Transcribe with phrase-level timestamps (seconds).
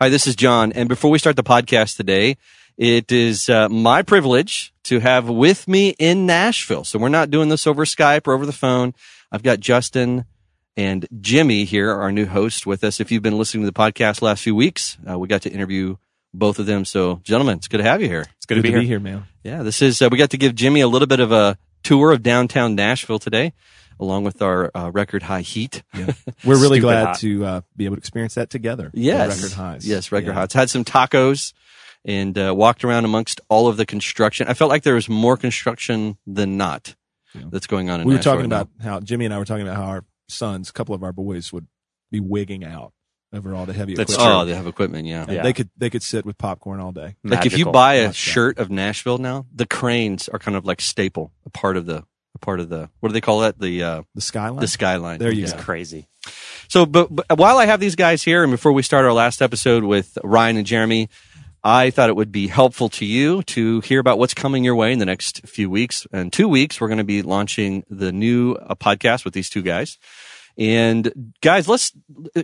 [0.00, 0.70] Hi, this is John.
[0.74, 2.36] And before we start the podcast today,
[2.76, 6.84] it is uh, my privilege to have with me in Nashville.
[6.84, 8.94] So we're not doing this over Skype or over the phone.
[9.32, 10.24] I've got Justin
[10.76, 13.00] and Jimmy here, our new host, with us.
[13.00, 15.96] If you've been listening to the podcast last few weeks, uh, we got to interview
[16.32, 16.84] both of them.
[16.84, 18.24] So, gentlemen, it's good to have you here.
[18.36, 18.82] It's good, to, be, to here.
[18.82, 19.24] be here, man.
[19.42, 22.12] Yeah, this is, uh, we got to give Jimmy a little bit of a tour
[22.12, 23.52] of downtown Nashville today,
[24.00, 25.82] along with our uh, record high heat.
[25.94, 26.12] Yeah.
[26.44, 27.18] We're really glad hot.
[27.18, 28.90] to uh, be able to experience that together.
[28.94, 29.42] Yes.
[29.42, 29.86] Record highs.
[29.88, 30.34] Yes, record Yeah.
[30.34, 30.52] highs.
[30.52, 31.52] Had some tacos
[32.04, 34.46] and uh, walked around amongst all of the construction.
[34.48, 36.94] I felt like there was more construction than not
[37.34, 37.42] Yeah.
[37.50, 38.08] that's going on in Nashville.
[38.08, 40.04] We were Nashville talking right about how Jimmy and I were talking about how our
[40.28, 41.66] sons, a couple of our boys, would
[42.10, 42.92] be wigging out
[43.32, 44.22] over all the heavy That's now.
[44.22, 44.42] equipment.
[44.42, 45.26] Oh, they have equipment, yeah.
[45.28, 45.42] Yeah.
[45.42, 47.16] They could they could sit with popcorn all day.
[47.22, 48.14] Like if you buy a Watch that.
[48.14, 52.04] shirt of Nashville now, the cranes are kind of like staple, a part of the,
[52.40, 53.58] a part of the, what do they call that?
[53.58, 54.60] The, uh, The skyline.
[54.60, 55.18] the skyline.
[55.18, 55.58] There you It's go.
[55.60, 56.06] crazy.
[56.68, 59.40] So, but, but while I have these guys here, and before we start our last
[59.42, 61.08] episode with Ryan and Jeremy,
[61.64, 64.92] I thought it would be helpful to you to hear about what's coming your way
[64.92, 66.06] in the next few weeks.
[66.12, 69.62] And two weeks, we're going to be launching the new uh, podcast with these two
[69.62, 69.98] guys.
[70.56, 71.92] And guys, let's,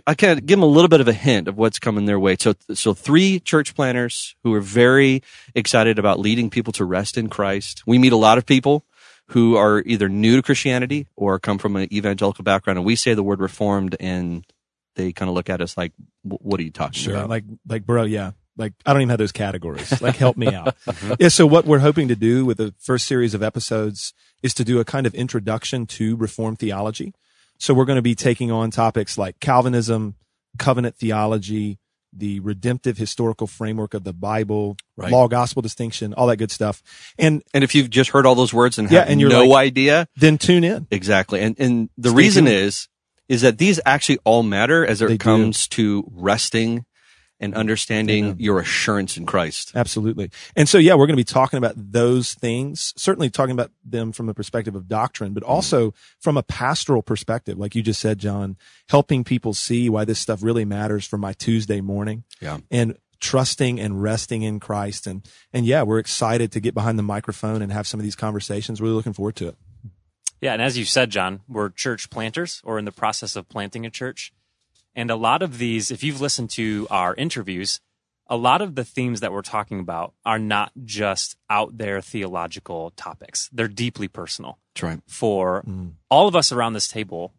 [0.07, 2.37] I can give them a little bit of a hint of what's coming their way.
[2.39, 5.21] So, so three church planners who are very
[5.53, 7.83] excited about leading people to rest in Christ.
[7.85, 8.85] We meet a lot of people
[9.29, 12.77] who are either new to Christianity or come from an evangelical background.
[12.77, 14.45] And we say the word reformed and
[14.95, 17.15] they kind of look at us like, what are you talking Sure.
[17.15, 17.29] about?
[17.29, 18.31] Like like bro, yeah.
[18.57, 19.99] Like I don't even have those categories.
[20.01, 20.75] Like help me out.
[20.85, 21.13] Mm-hmm.
[21.19, 21.27] yeah.
[21.29, 24.79] So what we're hoping to do with the first series of episodes is to do
[24.79, 27.13] a kind of introduction to Reformed theology.
[27.57, 30.15] So we're going to be taking on topics like Calvinism,
[30.59, 31.79] covenant theology,
[32.17, 35.11] the redemptive historical framework of the Bible, Right.
[35.11, 36.81] law gospel distinction, all that good stuff.
[37.19, 39.65] And And if you've just heard all those words and Yeah, and you're no like-
[39.67, 40.87] idea, then tune in.
[40.91, 41.41] exactly.
[41.41, 42.55] And, and the Stay reason tuned.
[42.57, 42.87] is,
[43.27, 45.23] is that these actually all matter as it They do.
[45.23, 46.85] comes to resting
[47.39, 48.35] and understanding Amen.
[48.39, 49.71] your assurance in Christ.
[49.75, 50.31] Absolutely.
[50.55, 54.11] And so, yeah, we're going to be talking about those things, certainly talking about them
[54.11, 57.57] from the perspective of doctrine, but also from a pastoral perspective.
[57.57, 58.55] Like you just said, John,
[58.89, 62.59] helping people see why this stuff really matters for my Tuesday morning Yeah.
[62.71, 65.05] and trusting and resting in Christ.
[65.07, 68.15] And, and yeah, we're excited to get behind the microphone and have some of these
[68.15, 68.79] conversations.
[68.79, 69.55] Really looking forward to it.
[70.41, 73.85] Yeah, and as you said, John, we're church planters or in the process of planting
[73.85, 74.31] a church.
[74.95, 77.81] And a lot of these, if you've listened to our interviews,
[78.27, 82.91] a lot of the themes that we're talking about are not just out there theological
[82.91, 83.49] topics.
[83.53, 84.57] They're deeply personal.
[84.73, 84.99] That's right.
[85.07, 85.91] For mm.
[86.09, 87.33] all of us around this table,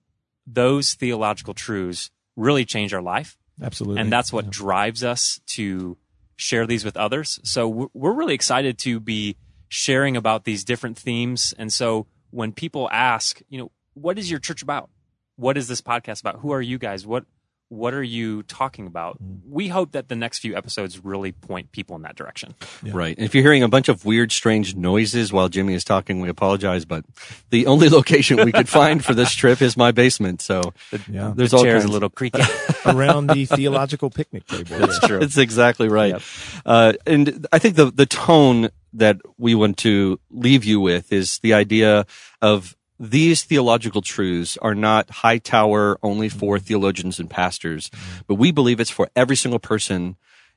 [0.46, 3.36] those theological truths really change our life.
[3.60, 4.02] Absolutely.
[4.02, 5.96] and that's what drives us to
[6.36, 7.40] share these with others.
[7.42, 9.36] So we're- we're really excited to be
[9.68, 11.54] sharing about these different themes.
[11.56, 14.90] And so when people ask, you know, what is your church about?
[15.36, 16.40] What is this podcast about?
[16.40, 17.06] Who are you guys?
[17.06, 17.24] What
[17.68, 19.18] what are you talking about?
[19.48, 22.54] We hope that the next few episodes really point people in that direction.
[22.82, 23.16] Right.
[23.16, 26.28] And if you're hearing a bunch of weird, strange noises while Jimmy is talking, we
[26.28, 27.04] apologize, but
[27.50, 30.42] the only location we could find for this trip is my basement.
[30.42, 30.74] So
[31.10, 31.32] Yeah.
[31.34, 32.42] there's the all kinds a little creaky.
[32.86, 34.76] around the theological picnic table.
[34.78, 35.18] That's true.
[35.18, 36.12] That's exactly right.
[36.12, 36.22] Yep.
[36.64, 41.38] Uh, and I think the the tone that we want to leave you with is
[41.40, 42.06] the idea
[42.40, 47.90] of these theological truths are not high tower only for theologians and pastors,
[48.26, 50.16] but we believe it's for every single person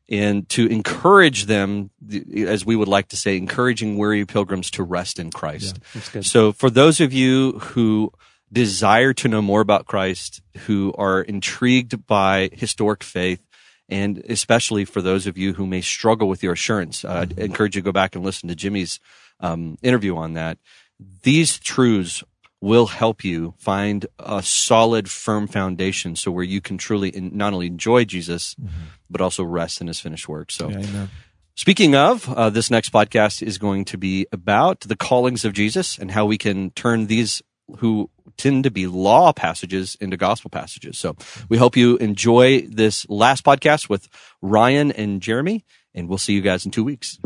[0.09, 1.91] and to encourage them,
[2.35, 5.79] as we would like to say, encouraging weary pilgrims to rest in Christ.
[6.11, 6.25] Good.
[6.25, 8.11] So for those of you who
[8.51, 13.45] desire to know more about Christ, who are intrigued by historic faith,
[13.87, 17.75] and especially for those of you who may struggle with your assurance, uh, I'd encourage
[17.75, 18.99] you to go back and listen to Jimmy's
[19.39, 20.57] um, interview on that.
[21.23, 22.23] These truths
[22.61, 27.53] will help you find a solid, firm foundation, so where you can truly in, not
[27.53, 28.55] only enjoy Jesus,
[29.09, 30.51] but also rest in His finished work.
[30.51, 30.69] So.
[30.69, 31.07] Yeah.
[31.55, 35.97] Speaking of, uh, this next podcast is going to be about the callings of Jesus
[35.97, 37.41] and how we can turn these
[37.79, 40.97] who tend to be law passages into gospel passages.
[40.97, 41.17] So
[41.49, 44.07] we hope you enjoy this last podcast with
[44.41, 47.19] Ryan and Jeremy, and we'll see you guys in two weeks.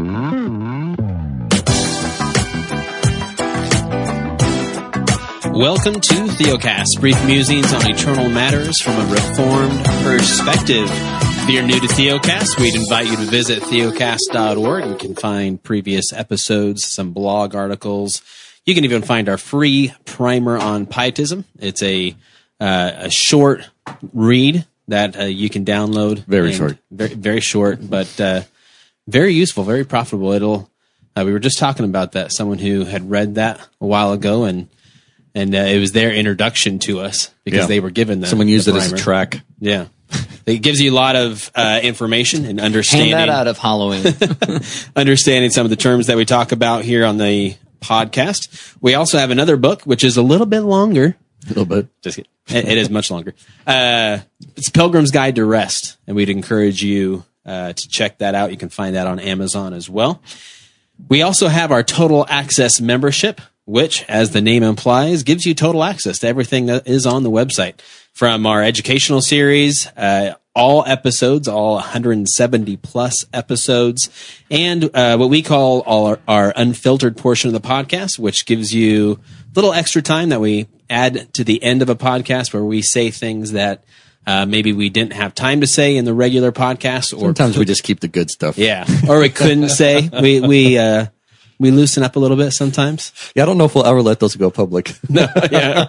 [5.54, 10.88] Welcome to Theocast, brief musings on eternal matters from a reformed perspective.
[10.90, 14.86] If you're new to Theocast, we'd invite you to visit theocast.org.
[14.88, 18.24] You can find previous episodes, some blog articles.
[18.66, 21.46] You can even find our free primer on pietism.
[21.60, 22.16] It's a
[22.60, 23.70] uh, a short
[24.12, 26.26] read that uh, you can download.
[26.26, 26.80] Very short.
[26.90, 28.42] very very short, but uh,
[29.08, 30.32] very useful, very profitable.
[30.32, 30.72] It'll.
[31.16, 32.32] Uh, we were just talking about that.
[32.32, 34.68] Someone who had read that a while ago, and
[35.36, 37.68] and uh, it was their introduction to us because Yeah.
[37.68, 38.28] they were given that.
[38.28, 39.42] Someone used the it as a track.
[39.60, 39.88] Yeah,
[40.46, 43.12] It gives you a lot of uh, information and understanding.
[43.16, 44.04] Hand that out of Halloween.
[44.96, 48.76] understanding some of the terms that we talk about here on the podcast.
[48.82, 51.16] We also have another book, which is a little bit longer.
[51.46, 51.88] A little bit.
[52.02, 52.32] Just kidding.
[52.50, 53.34] It, it is much longer.
[53.66, 54.20] Uh,
[54.56, 58.52] it's Pilgrim's Guide to Rest, and we'd encourage you uh, to check that out.
[58.52, 60.22] You can find that on Amazon as well.
[61.10, 65.84] We also have our Total Access membership, which, as the name implies, gives you total
[65.84, 67.80] access to everything that is on the website.
[68.14, 74.10] From our educational series, uh, all episodes, all 170 plus episodes,
[74.52, 79.14] and uh, what we call our, our unfiltered portion of the podcast, which gives you
[79.14, 82.84] a little extra time that we add to the end of a podcast where we
[82.84, 83.84] say things that
[84.28, 87.66] uh, maybe we didn't have time to say in the regular podcast, or Sometimes we
[87.66, 88.58] just keep the good stuff.
[88.58, 90.08] yeah, or we couldn't say.
[90.22, 91.08] We we uh,
[91.60, 93.12] we loosen up a little bit sometimes.
[93.36, 94.96] Yeah, I don't know if we'll ever let those go public.
[95.10, 95.28] No,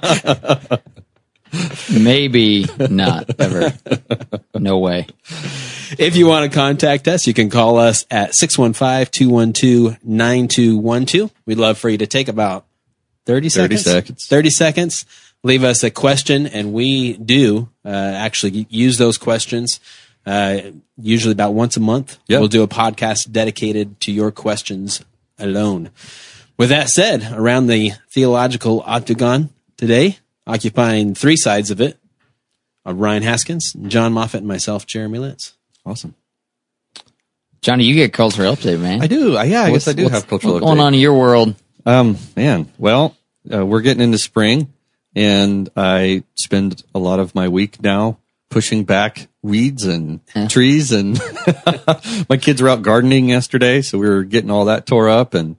[1.92, 3.72] Maybe not ever.
[4.58, 5.06] No way.
[5.98, 11.30] If you want to contact us, you can call us at 615-212-9212.
[11.46, 12.66] We'd love for you to take about
[13.26, 13.84] 30 30 seconds.
[13.84, 14.26] seconds.
[14.26, 15.06] 30 seconds.
[15.44, 19.78] Leave us a question and we do uh, actually use those questions
[20.26, 20.60] uh,
[20.96, 22.18] usually about once a month.
[22.28, 22.40] Yep.
[22.40, 25.04] We'll do a podcast dedicated to your questions
[25.38, 25.90] alone.
[26.56, 31.98] With that said, around the theological octagon today, occupying three sides of it,
[32.86, 35.54] are Ryan Haskins, John Moffitt, and myself, Jeremy Litz.
[35.86, 36.14] Awesome.
[37.62, 39.00] Johnny, you get cultural update, man.
[39.02, 39.36] I do.
[39.36, 41.54] I, yeah, I What's- guess I do have cultural What's going on in your world?
[41.86, 43.16] Um, man, well,
[43.52, 44.72] uh, we're getting into spring
[45.16, 48.18] and I spend a lot of my week now
[48.54, 51.20] pushing back weeds and trees and
[52.28, 53.82] my kids were out gardening yesterday.
[53.82, 55.56] So we were getting all that tore up and,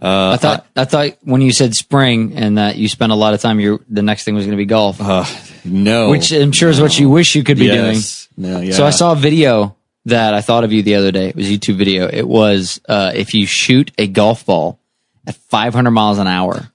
[0.00, 3.32] uh, I thought I thought when you said spring and that you spent a lot
[3.32, 5.24] of time, your the next thing was going to be golf, uh,
[5.64, 7.96] no, which I'm sure is what you wish you could be doing.
[8.36, 8.74] no, yeah.
[8.74, 9.74] So I saw a video
[10.04, 11.30] that I thought of you the other day.
[11.30, 12.08] It was a YouTube video.
[12.08, 14.78] It was uh, if you shoot a golf ball
[15.26, 16.70] at 500 miles an hour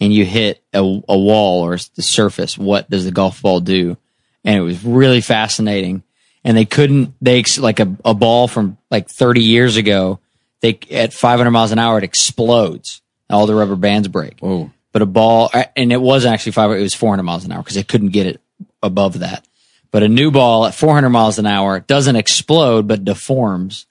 [0.00, 3.96] and you hit a, a wall or the surface, what does the golf ball do?
[4.46, 6.04] And it was really fascinating.
[6.44, 10.20] And they couldn't, they like a, a ball from like 30 years ago.
[10.60, 13.02] They at 500 miles an hour, it explodes.
[13.28, 14.70] All the rubber bands break Whoa.
[14.92, 17.74] but a ball, and it wasn't actually five, it was 400 miles an hour because
[17.74, 18.40] they couldn't get it
[18.82, 19.44] above that.
[19.90, 23.86] But a new ball at 400 miles an hour doesn't explode, but deforms.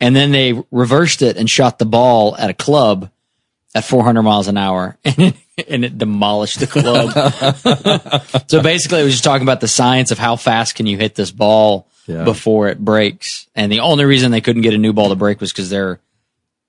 [0.00, 3.08] And then they reversed it and shot the ball at a club
[3.72, 5.36] at 400 miles an hour and it,
[5.68, 7.10] and it demolished the club.
[8.48, 11.14] so basically it was just talking about the science of how fast can you hit
[11.14, 12.24] this ball Yeah.
[12.24, 13.46] before it breaks.
[13.54, 16.00] And the only reason they couldn't get a new ball to break was because their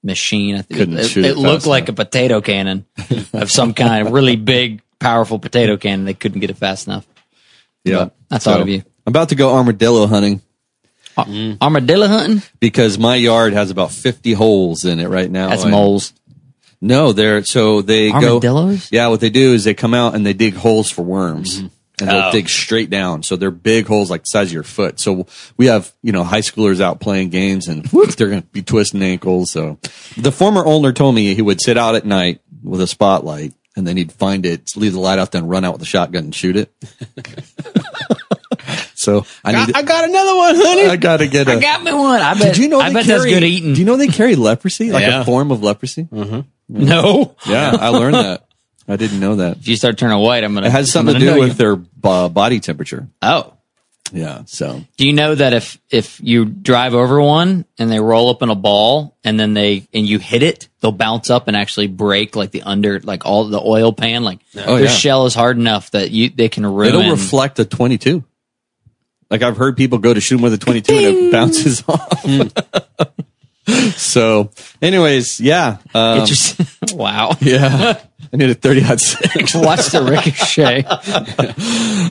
[0.03, 2.00] machine, I think Couldn't it, it it looked like enough.
[2.00, 2.85] a potato cannon
[3.33, 6.06] of some kind, a really big, powerful potato cannon.
[6.06, 7.07] They couldn't get it fast enough.
[7.85, 8.09] Yeah.
[8.30, 8.83] I thought of you.
[9.06, 10.41] I'm about to go armadillo hunting
[11.18, 12.41] Armadillo hunting?
[12.59, 15.50] because my yard has about 50 holes in it right now.
[15.50, 16.13] That's moles.
[16.83, 18.15] No, they're, so they go.
[18.35, 18.91] Armadillos?
[18.91, 21.57] Yeah, what they do is they come out and they dig holes for worms.
[21.59, 21.68] Mm-hmm.
[22.01, 22.31] And they'll Oh.
[22.31, 23.24] dig straight down.
[23.24, 25.00] So they're big holes like the size of your foot.
[25.00, 25.25] So
[25.57, 28.63] we have, you know, high schoolers out playing games and whoop, they're going to be
[28.63, 29.51] twisting ankles.
[29.51, 29.77] So
[30.18, 33.88] the former owner told me he would sit out at night with a spotlight and
[33.88, 36.35] then he'd find it, leave the light off, then run out with a shotgun and
[36.35, 36.74] shoot it.
[39.04, 40.86] so I need, I got another one, honey.
[40.88, 42.22] I gotta get a, I got me one.
[42.22, 43.74] I bet, did you know I they bet carry, that's good eating.
[43.74, 44.92] Do you know they carry leprosy?
[44.92, 45.22] Like Yeah.
[45.22, 46.07] a form of leprosy?
[46.69, 47.36] no.
[47.48, 48.45] Yeah, I learned that.
[48.88, 49.57] I didn't know that.
[49.57, 50.68] If you start turning white, I'm going to.
[50.69, 53.07] It has something to do with their uh, body temperature.
[53.22, 53.54] Oh.
[54.12, 54.44] Yeah.
[54.45, 58.44] So Do you know that if if you drive over one and they roll up
[58.44, 61.88] in a ball and then they and you hit it, they'll bounce up and actually
[61.88, 64.90] break like the under like all the oil pan like Oh, their yeah.
[64.92, 66.90] shell is hard enough that you they can ruin.
[66.90, 68.24] it'll reflect a 22.
[69.33, 72.23] Like I've heard people go to shoot 'em with a 22 and it bounces off.
[73.95, 76.59] so, anyways, yeah, um, It just
[76.94, 77.31] wow.
[77.42, 77.99] yeah.
[78.31, 79.56] I need a 30 aught six.
[79.56, 80.83] Watch the ricochet.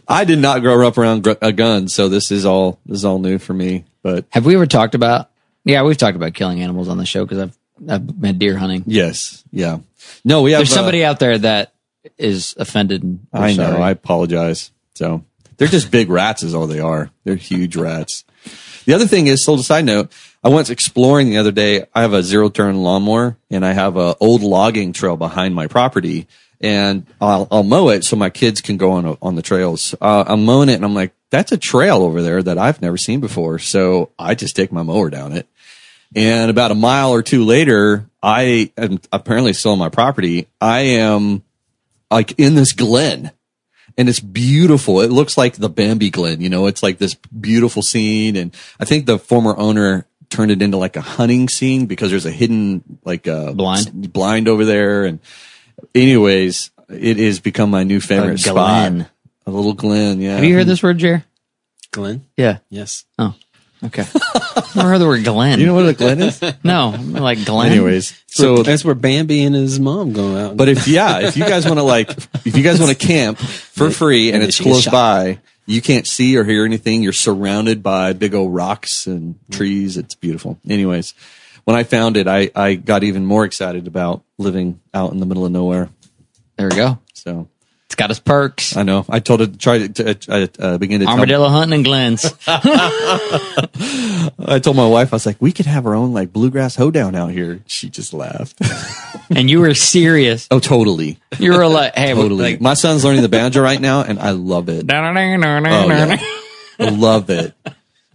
[0.08, 3.04] I did not grow up around gr- a gun, so this is all this is
[3.04, 3.84] all new for me.
[4.02, 5.30] But Have we ever talked about?
[5.64, 7.56] Yeah, we've talked about killing animals on the show because I've
[7.88, 8.82] I've been deer hunting.
[8.86, 9.78] yes, yeah.
[10.24, 11.72] No, we have There's uh, somebody out there that
[12.18, 13.04] is offended.
[13.04, 13.70] And I know.
[13.70, 13.80] sorry.
[13.82, 14.72] I apologize.
[14.94, 15.24] So
[15.56, 17.10] they're just big rats, is all they are.
[17.24, 18.24] They're huge rats.
[18.84, 21.86] The other thing is, so a side note, I went exploring the other day.
[21.94, 25.68] I have a zero turn lawnmower and I have a old logging trail behind my
[25.68, 26.26] property
[26.60, 29.94] and I'll, I'll mow it so my kids can go on, on the trails.
[30.00, 32.96] Uh, I'm mowing it and I'm like, that's a trail over there that I've never
[32.96, 33.58] seen before.
[33.58, 35.46] So I just take my mower down it.
[36.14, 40.48] And about a mile or two later, I am apparently still on my property.
[40.60, 41.42] I am
[42.10, 43.30] like in this glen
[43.96, 45.00] and it's beautiful.
[45.00, 48.36] It looks like the Bambi Glen, you know, it's like this beautiful scene.
[48.36, 52.26] And I think the former owner turned it into like a hunting scene because there's
[52.26, 54.12] a hidden like uh Blind?
[54.12, 55.04] blind over there.
[55.04, 55.20] And
[55.94, 58.92] anyways, it has become my new favorite spot.
[59.44, 60.20] A little Glen.
[60.20, 60.36] Yeah.
[60.36, 61.24] Have you heard this word, Jer?
[61.90, 62.24] Glen?
[62.36, 62.58] Yeah.
[62.70, 63.04] Yes.
[63.84, 64.04] Okay.
[64.76, 65.58] Never heard the word Glen.
[65.58, 66.40] You know what a Glen is?
[66.64, 67.72] no, like Glen.
[67.72, 70.56] anyways, So so that's where Bambi and his mom go out.
[70.56, 72.10] But if yeah, if you guys want to like,
[72.46, 76.06] if you guys want to camp for free and and it's close by, you can't
[76.06, 77.02] see or hear anything.
[77.02, 79.96] You're surrounded by big old rocks and trees.
[79.96, 80.58] It's beautiful.
[80.68, 81.14] Anyways,
[81.64, 85.26] when I found it, I I got even more excited about living out in the
[85.26, 85.88] middle of nowhere.
[86.56, 86.98] There we go.
[87.14, 87.48] So
[87.92, 88.74] It's got its perks.
[88.74, 91.82] I know I told it try to uh, uh, begin to tell, Armadillo hunting in
[91.82, 92.24] Glens.
[92.46, 93.68] I
[94.62, 97.32] told my wife I was like we could have our own like bluegrass hoedown out
[97.32, 97.60] here.
[97.66, 98.58] She just laughed.
[99.30, 100.48] and you were serious.
[100.50, 102.52] oh, totally, You were like, hey, totally.
[102.52, 104.90] like, my son's learning the banjo right now, and I love it.
[104.90, 106.16] Oh, yeah.
[106.78, 107.54] Love it.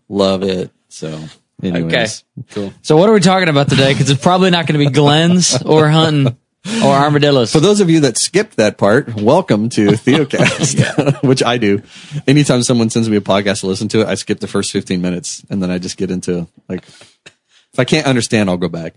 [0.10, 0.72] Love it.
[0.89, 1.24] So,
[1.62, 2.24] anyways.
[2.51, 2.74] Okay.
[2.81, 3.93] So what are we talking about today?
[3.93, 6.36] Because it's probably not going to be Glens or hunting
[6.83, 7.51] or armadillos.
[7.51, 11.81] For those of you that skipped that part, welcome to Theocast, which I do.
[12.27, 15.01] Anytime someone sends me a podcast to listen to it, I skip the first 15
[15.01, 18.95] minutes and then I just get into like, if I can't understand, I'll go back.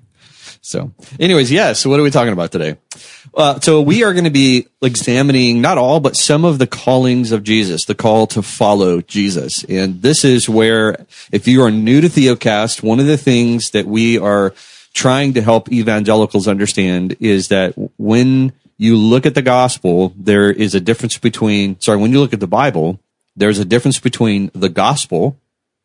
[0.62, 1.80] So anyways, yes.
[1.80, 2.76] so what are we talking about today?
[3.34, 7.32] Uh, so we are going to be examining not all, but some of the callings
[7.32, 9.64] of Jesus, the call to follow Jesus.
[9.64, 13.86] And this is where, if you are new to Theocast, one of the things that
[13.86, 14.52] we are
[14.92, 20.74] trying to help evangelicals understand is that when you look at the gospel, there is
[20.74, 22.98] a difference between, sorry, when you look at the Bible,
[23.36, 25.36] there's a difference between the gospel,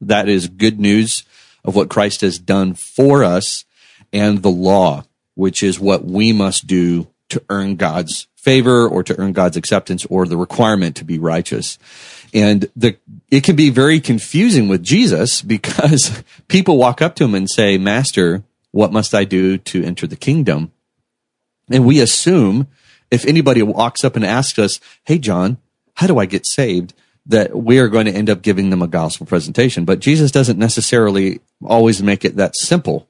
[0.02, 1.24] that is good news
[1.64, 3.66] of what Christ has done for us,
[4.14, 9.20] and the law, which is what we must do to earn God's favor or to
[9.20, 11.80] earn God's acceptance or the requirement to be righteous.
[12.34, 12.98] And the,
[13.30, 17.78] it can be very confusing with Jesus because people walk up to him and say,
[17.78, 18.44] Master,
[18.76, 20.74] what must I do to enter the kingdom?
[21.72, 22.68] And we assume
[23.10, 25.60] if anybody walks up and asks us, Hey, John,
[25.94, 26.94] how do I get saved?
[27.26, 29.86] That we are going to end up giving them a gospel presentation.
[29.86, 33.08] But Jesus doesn't necessarily always make it that simple.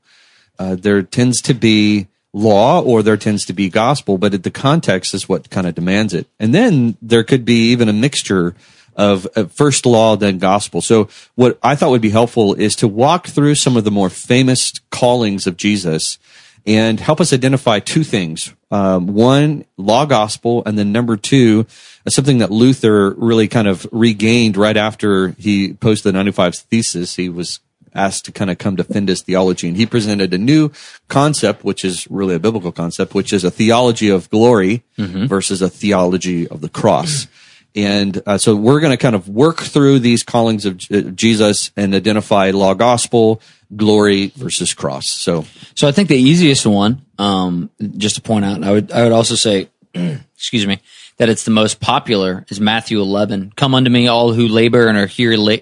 [0.60, 5.16] Uh, there tends to be law or there tends to be gospel, but the context
[5.16, 6.28] is what kind of demands it.
[6.40, 8.54] And then there could be even a mixture
[8.96, 10.82] of first law, then gospel.
[10.82, 14.10] So what I thought would be helpful is to walk through some of the more
[14.10, 16.18] famous callings of Jesus
[16.66, 18.54] and help us identify two things.
[18.72, 21.68] Um, one, law gospel, and then number two,
[22.06, 27.16] uh, something that Luther really kind of regained right after he posted the 95 thesis.
[27.16, 27.60] He was
[27.94, 29.68] asked to kind of come defend his theology.
[29.68, 30.72] And he presented a new
[31.08, 34.84] concept, which is really a biblical concept, which is a theology of glory
[35.28, 37.28] versus a theology of the cross.
[37.76, 41.72] And uh, so we're going to kind of work through these callings of J- Jesus
[41.76, 43.42] and identify law gospel,
[43.76, 45.10] glory versus cross.
[45.10, 49.04] So So I think the easiest one, um, just to point out, I would I
[49.04, 50.80] would also say, excuse me,
[51.18, 53.54] that it's the most popular is Matthew 11.
[53.56, 55.36] Come unto me, all who labor and are here.
[55.36, 55.58] La-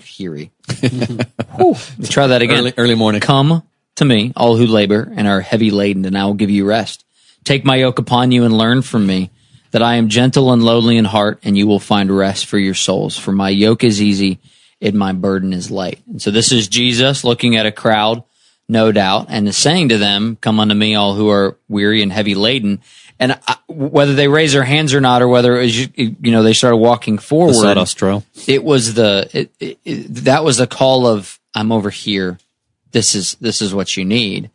[0.00, 0.52] heary.
[0.68, 2.58] Try that again.
[2.58, 3.20] early, early morning.
[3.20, 3.64] Come
[3.96, 7.04] to me, all who labor and are heavy laden, and I will give you rest.
[7.44, 9.30] Take my yoke upon you and learn from me
[9.70, 12.74] that I am gentle and lowly in heart, and you will find rest for your
[12.74, 13.16] souls.
[13.16, 14.38] For my yoke is easy
[14.80, 16.00] and my burden is light.
[16.06, 18.24] And so this is Jesus looking at a crowd,
[18.68, 22.12] no doubt, and is saying to them, Come unto me, all who are weary and
[22.12, 22.80] heavy laden.
[23.18, 26.42] And I, whether they raise their hands or not, or whether it was, you know,
[26.42, 28.24] they started walking forward Sawdust Trail.
[28.46, 32.38] it was the it, it, it, that was the call of I'm over here.
[32.92, 34.50] This is this is what you need.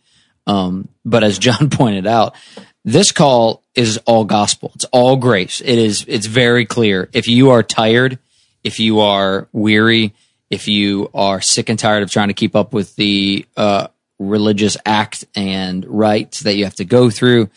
[0.47, 2.35] Um, but as John pointed out,
[2.85, 4.71] this call is all gospel.
[4.75, 5.59] It's all grace.
[5.59, 6.05] It is.
[6.07, 7.09] It's very clear.
[7.11, 8.19] If you are tired,
[8.63, 10.13] if you are weary,
[10.49, 13.87] if you are sick and tired of trying to keep up with the uh,
[14.19, 17.49] religious act and rites that you have to go through,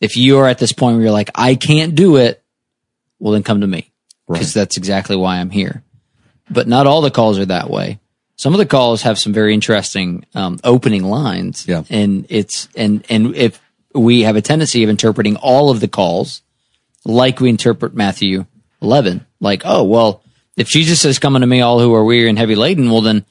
[0.00, 2.42] if you are at this point where you're like, I can't do it,
[3.18, 3.90] well, then come to me
[4.28, 5.82] because that's exactly why I'm here.
[6.48, 7.98] But not all the calls are that way.
[8.36, 11.82] Some of the calls have some very interesting um, opening lines, Yeah.
[11.90, 13.60] and it's and and if
[13.96, 16.42] we have a tendency of interpreting all of the calls
[17.04, 18.46] like we interpret Matthew
[18.82, 20.22] 11, like oh well,
[20.56, 23.24] if Jesus says, "Come unto me, all who are weary and heavy laden," well then,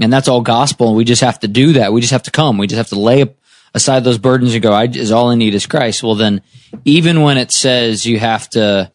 [0.00, 1.92] and that's all gospel, and we just have to do that.
[1.92, 2.58] We just have to come.
[2.58, 3.34] We just have to lay
[3.74, 4.72] aside those burdens and go.
[4.72, 6.02] I is all I need is Christ.
[6.02, 6.42] Well then,
[6.84, 8.90] even when it says you have to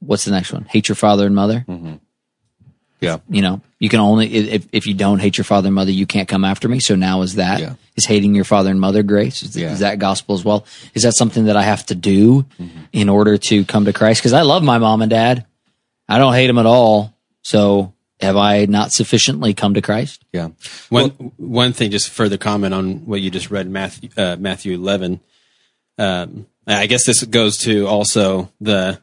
[0.00, 0.64] what's the next one?
[0.64, 1.64] Hate your father and mother.
[1.68, 1.94] Mm-hmm.
[3.00, 3.18] Yeah.
[3.28, 6.06] You know, you can only if if you don't hate your father and mother, you
[6.06, 6.80] can't come after me.
[6.80, 8.08] So now is that is Yeah.
[8.08, 9.42] hating your father and mother grace?
[9.42, 9.72] Is, Yeah.
[9.72, 10.64] is that gospel as well?
[10.94, 12.78] Is that something that I have to do Mm-hmm.
[12.92, 14.20] in order to come to Christ?
[14.22, 15.44] Because I love my mom and dad,
[16.08, 17.14] I don't hate them at all.
[17.42, 20.24] So have I not sufficiently come to Christ?
[20.32, 20.48] Yeah.
[20.88, 25.20] One one thing, just further comment on what you just read, Matthew uh, Matthew eleven.
[25.98, 28.98] Um, I guess this goes to also the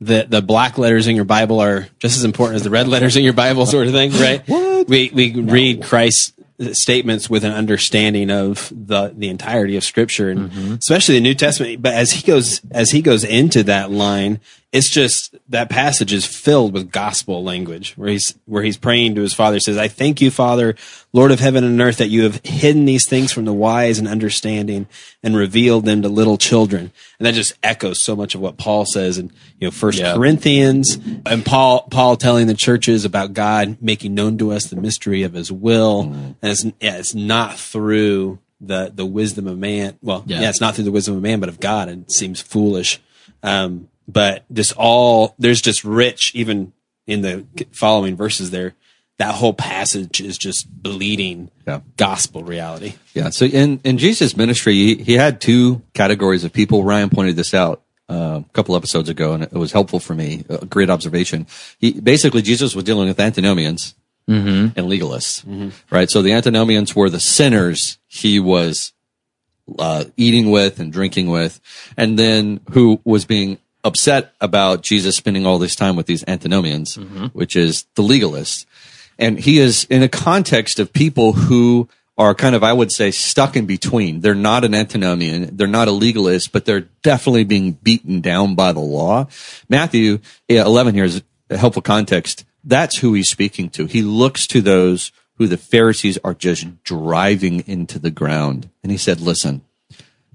[0.00, 3.16] the the black letters in your Bible are just as important as the red letters
[3.16, 4.42] in your Bible, sort of thing, right?
[4.48, 4.88] What?
[4.88, 6.32] We we read Christ's
[6.72, 10.72] statements with an understanding of the the entirety of Scripture, and mm-hmm.
[10.74, 11.82] especially the New Testament.
[11.82, 16.26] But as he goes as he goes into that line, it's just that passage is
[16.26, 19.56] filled with gospel language where he's where he's praying to his father.
[19.56, 20.74] He says i thank you father
[21.14, 24.06] lord of heaven and earth that you have hidden these things from the wise and
[24.06, 24.86] understanding
[25.22, 26.92] and revealed them to little children.
[27.18, 30.98] And that just echoes so much of what paul says in you know first corinthians
[31.24, 35.32] and paul paul telling the churches about god making known to us the mystery of
[35.32, 36.02] his will.
[36.02, 39.96] And it's yeah, it's not through the the wisdom of man.
[40.02, 40.42] Well Yeah.
[40.42, 43.00] yeah it's not through the wisdom of man but of god and it seems foolish.
[43.42, 46.72] Um, but just all there's just rich even
[47.06, 48.74] in the following verses there
[49.18, 51.80] that whole passage is just bleeding Yeah.
[51.96, 53.30] gospel reality Yeah.
[53.30, 56.84] So in, in Jesus' ministry, he, he had two categories of people.
[56.84, 60.44] Ryan pointed this out uh, a couple episodes ago, and it was helpful for me.
[60.48, 61.46] A great observation.
[61.78, 63.94] He basically Jesus was dealing with antinomians
[64.28, 66.08] and legalists, right?
[66.10, 68.92] So the antinomians were the sinners he was
[69.78, 71.60] uh, eating with and drinking with,
[71.96, 76.96] and then who was being upset about Jesus spending all this time with these antinomians,
[76.96, 77.26] mm-hmm.
[77.26, 78.66] which is the legalists.
[79.18, 83.12] And he is in a context of people who are kind of, I would say,
[83.12, 84.20] stuck in between.
[84.20, 85.56] They're not an antinomian.
[85.56, 89.28] They're not a legalist, but they're definitely being beaten down by the law.
[89.68, 90.18] Matthew
[90.48, 92.44] 11 here is a helpful context.
[92.64, 93.86] That's who he's speaking to.
[93.86, 98.68] He looks to those who the Pharisees are just driving into the ground.
[98.82, 99.62] And he said, listen,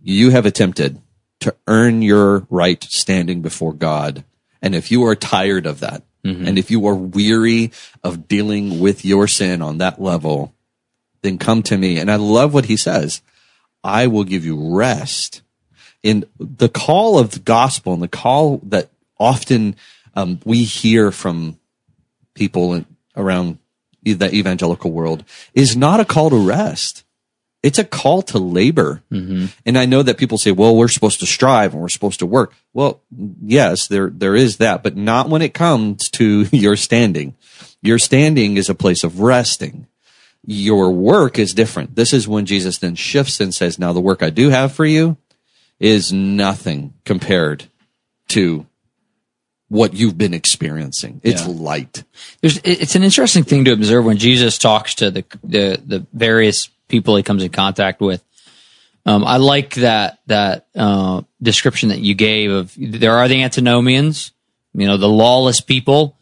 [0.02, 1.02] you have attempted
[1.44, 4.24] to earn your right standing before God.
[4.62, 6.04] And if you are tired of that,
[6.48, 7.72] and if you are weary
[8.02, 10.54] of dealing with your sin on that level,
[11.22, 12.00] then come to me.
[12.00, 13.22] And I love what he says.
[13.84, 15.42] I will give you rest.
[16.02, 19.76] In the call of the gospel and the call that often
[20.16, 21.60] um, we hear from
[22.36, 23.58] people around
[24.02, 27.04] the evangelical world is not a call to rest.
[27.64, 29.02] It's a call to labor.
[29.10, 29.46] Mm-hmm.
[29.66, 32.26] And I know that people say, well, we're supposed to strive and we're supposed to
[32.26, 32.54] work.
[32.74, 33.02] Well,
[33.42, 37.36] yes, there, there is that, but not when it comes to your standing.
[37.82, 39.88] Your standing is a place of resting.
[40.46, 41.96] Your work is different.
[41.96, 44.86] This is when Jesus then shifts and says, now the work I do have for
[44.86, 45.16] you
[45.80, 47.66] is nothing compared
[48.30, 48.66] to
[49.70, 51.20] what you've been experiencing.
[51.24, 52.04] It's light.
[52.42, 56.70] There's, it's an interesting thing to observe when Jesus talks to the the, the various
[56.94, 58.24] people he comes in contact with.
[59.04, 64.32] Um, I like that that uh, description that you gave of there are the antinomians,
[64.76, 66.16] you know, the lawless people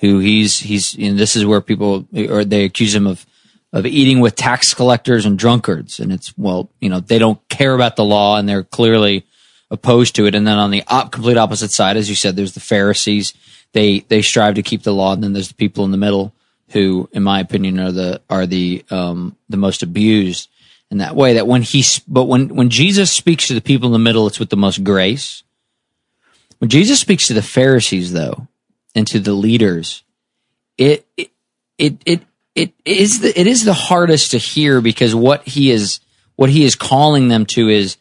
[0.00, 3.24] who he's he's this is where people or they accuse him of
[3.72, 7.74] of eating with tax collectors and drunkards, and it's well, you know, they don't care
[7.74, 9.24] about the law and they're clearly
[9.70, 10.34] opposed to it.
[10.34, 13.32] And then on the op- complete opposite side, as you said, there's the Pharisees.
[13.72, 16.34] They they strive to keep the law, and then there's the people in the middle
[16.70, 20.48] who, in my opinion, are the are the um, the most abused
[20.90, 21.34] in that way.
[21.34, 24.40] That when he but when when Jesus speaks to the people in the middle, it's
[24.40, 25.42] with the most grace.
[26.58, 28.48] When Jesus speaks to the Pharisees, though,
[28.94, 30.02] and to the leaders,
[30.76, 31.30] it it
[31.78, 32.22] it
[32.54, 36.00] it, it is the it is the hardest to hear because what he is
[36.36, 37.96] what he is calling them to is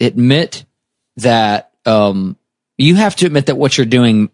[0.00, 0.64] admit
[1.16, 2.36] that um,
[2.76, 4.30] you have to admit that what you're doing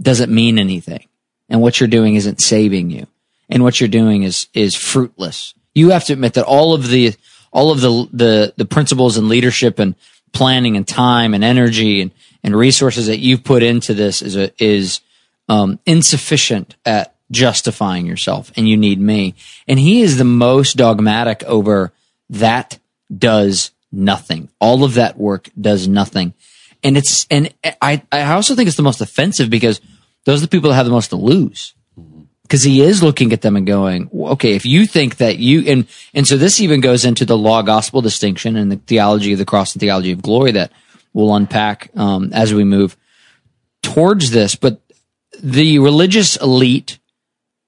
[0.00, 1.06] doesn't mean anything,
[1.48, 3.06] and what you're doing isn't saving you,
[3.48, 5.54] and what you're doing is is fruitless.
[5.74, 7.14] You have to admit that all of the
[7.52, 9.94] all of the the the principles and leadership and
[10.32, 12.10] planning and time and energy and
[12.42, 15.00] and resources that you've put into this is a, is
[15.48, 19.34] um, insufficient at justifying yourself, and you need me.
[19.66, 21.92] And he is the most dogmatic over
[22.30, 22.78] that
[23.16, 24.48] does nothing.
[24.60, 26.34] All of that work does nothing.
[26.84, 29.80] And it's, and I, I also think it's the most offensive because
[30.24, 31.74] those are the people that have the most to lose.
[32.46, 35.86] Because he is looking at them and going, okay, if you think that you, and,
[36.14, 39.44] and so this even goes into the law gospel distinction and the theology of the
[39.44, 40.70] cross and theology of glory that
[41.12, 42.96] we'll unpack, um, as we move
[43.82, 44.54] towards this.
[44.54, 44.80] But
[45.42, 46.98] the religious elite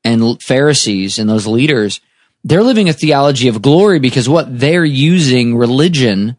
[0.05, 2.01] and Pharisees and those leaders,
[2.45, 6.37] they're living a theology of glory because what they're using religion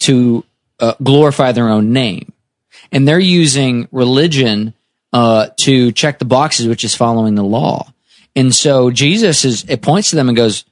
[0.00, 0.44] to
[0.80, 2.32] uh, glorify their own name,
[2.90, 4.74] and they're using religion
[5.12, 7.92] uh, to check the boxes, which is following the law.
[8.34, 10.64] And so Jesus is, it points to them and goes,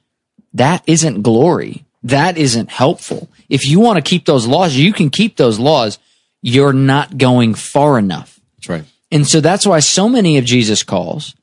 [0.53, 1.85] that isn't glory.
[2.03, 3.27] That isn't helpful.
[3.49, 5.97] If you want to keep those laws, you can keep those laws.
[6.41, 8.39] You're not going far enough.
[8.57, 8.83] That's right.
[9.11, 11.35] And so that's why so many of Jesus calls,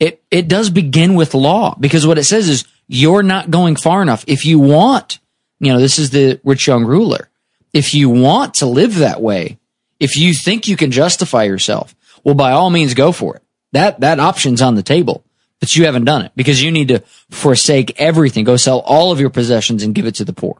[0.00, 4.02] it, it does begin with law because what it says is you're not going far
[4.02, 4.24] enough.
[4.26, 5.18] If you want,
[5.60, 7.30] you know, this is the rich young ruler.
[7.72, 9.58] If you want to live that way,
[10.00, 13.42] if you think you can justify yourself, well, by all means, go for it.
[13.72, 15.24] That, that option's on the table,
[15.60, 18.44] but you haven't done it because you need to forsake everything.
[18.44, 20.56] Go sell all of your possessions and give it to the poor.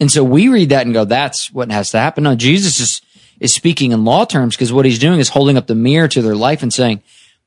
[0.00, 2.24] And so we read that and go, that's what has to happen.
[2.24, 3.00] No, Jesus is,
[3.40, 6.20] is speaking in law terms because what he's doing is holding up the mirror to
[6.20, 7.02] their life and saying,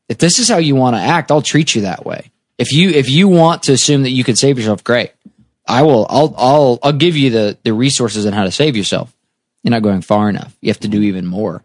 [0.10, 2.32] if this is how you want to act, I'll treat you that way.
[2.58, 5.12] If you, if you want to assume that you can save yourself, great.
[5.68, 9.14] I will, I'll, I'll, I'll give you the, the resources and how to save yourself.
[9.62, 10.56] You're not going far enough.
[10.62, 11.64] You have to do even more.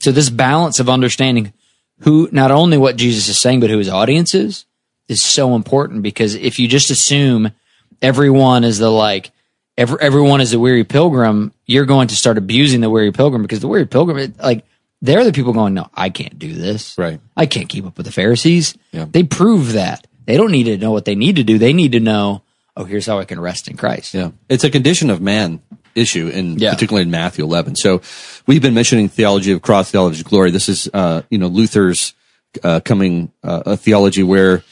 [0.00, 1.52] So this balance of understanding
[2.00, 4.64] who, not only what Jesus is saying, but who his audience is,
[5.08, 7.52] is so important because if you just assume
[8.00, 9.30] everyone is the like,
[9.76, 13.60] every, everyone is a weary pilgrim, you're going to start abusing the weary pilgrim because
[13.60, 14.64] the weary pilgrim, it, like,
[15.02, 16.96] they're the people going, no, I can't do this.
[16.98, 17.20] Right.
[17.36, 18.76] I can't keep up with the Pharisees.
[18.92, 19.06] Yeah.
[19.10, 20.06] They prove that.
[20.26, 21.58] They don't need to know what they need to do.
[21.58, 22.42] They need to know,
[22.76, 24.14] oh, here's how I can rest in Christ.
[24.14, 24.30] Yeah.
[24.48, 25.60] It's a condition of man
[25.94, 26.72] issue in Yeah.
[26.72, 27.76] particularly in Matthew 11.
[27.76, 28.00] So
[28.46, 30.50] we've been mentioning theology of cross, theology of glory.
[30.50, 32.14] This is, uh, you know, Luther's,
[32.62, 34.62] uh, coming, uh, a theology where,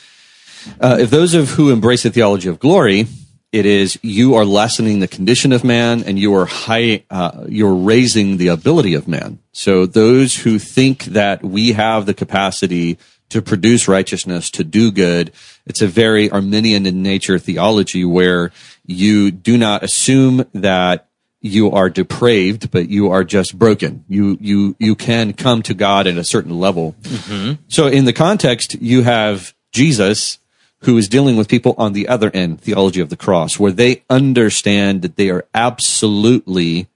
[0.80, 3.06] uh, if those of who embrace the theology of glory,
[3.52, 7.74] it is you are lessening the condition of man and you are high, uh, you're
[7.74, 9.38] raising the ability of man.
[9.52, 12.98] So those who think that we have the capacity
[13.30, 15.32] to produce righteousness, to do good,
[15.66, 18.52] it's a very Arminian in nature theology where
[18.86, 21.07] you do not assume that
[21.40, 24.04] you are depraved, but you are just broken.
[24.08, 26.96] You, you, you can come to God at a certain level.
[27.02, 27.62] Mm-hmm.
[27.68, 30.38] So in the context, you have Jesus
[30.82, 34.04] who is dealing with people on the other end, theology of the cross, where they
[34.08, 36.88] understand that they are absolutely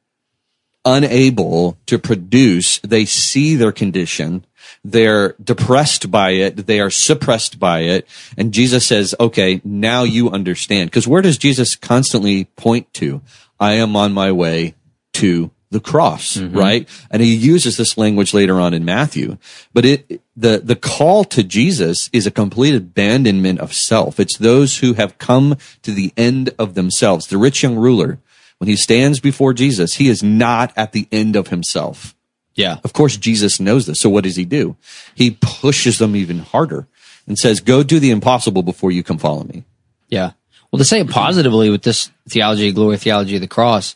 [0.85, 2.78] unable to produce.
[2.78, 4.44] They see their condition.
[4.85, 6.66] They're depressed by it.
[6.66, 8.09] They are suppressed by it.
[8.37, 10.90] And Jesus says, okay, now you understand.
[10.90, 13.20] Because where does Jesus constantly point to?
[13.62, 14.75] I am on my way
[15.14, 16.57] to the cross, mm-hmm.
[16.57, 16.88] right?
[17.11, 19.38] And he uses this language later on in Matthew.
[19.72, 24.18] But it, the, the call to Jesus is a complete abandonment of self.
[24.18, 27.29] It's those who have come to the end of themselves.
[27.29, 28.18] The rich young ruler,
[28.59, 32.14] when he stands before Jesus, he is not at the end of himself.
[32.55, 32.79] Yeah.
[32.85, 34.01] Of course, Jesus knows this.
[34.01, 34.77] So what does he do?
[35.14, 36.87] He pushes them even harder
[37.27, 39.64] and says, go do the impossible before you come follow me.
[40.09, 40.33] Yeah.
[40.73, 43.95] Well, to say it positively with this theology of glory, theology of the cross,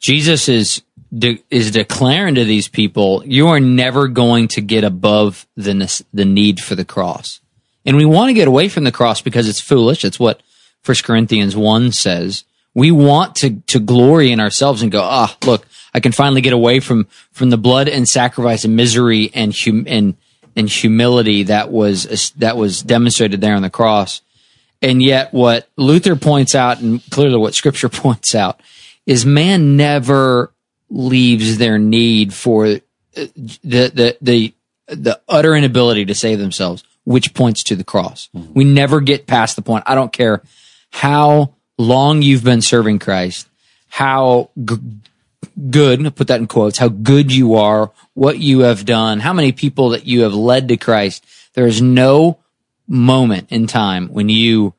[0.00, 0.82] Jesus is
[1.16, 6.02] de- is declaring to these people, you are never going to get above the nes-
[6.14, 7.40] the need for the cross,
[7.84, 10.02] and we want to get away from the cross because it's foolish.
[10.02, 10.42] It's what
[10.82, 12.44] First Corinthians one says.
[12.74, 16.54] We want to to glory in ourselves and go, ah, look, I can finally get
[16.54, 20.16] away from from the blood and sacrifice and misery and hum- and
[20.56, 24.22] and humility that was that was demonstrated there on the cross.
[24.82, 28.60] And yet, what Luther points out, and clearly what Scripture points out,
[29.06, 30.52] is man never
[30.90, 32.78] leaves their need for uh,
[33.14, 34.54] the the the
[34.88, 38.28] the utter inability to save themselves, which points to the cross.
[38.34, 39.84] We never get past the point.
[39.86, 40.42] I don't care
[40.90, 43.48] how long you've been serving Christ,
[43.88, 44.76] how g-
[45.70, 49.32] good, I'll put that in quotes, how good you are, what you have done, how
[49.32, 51.24] many people that you have led to Christ.
[51.54, 52.38] There is no
[52.86, 54.74] moment in time when you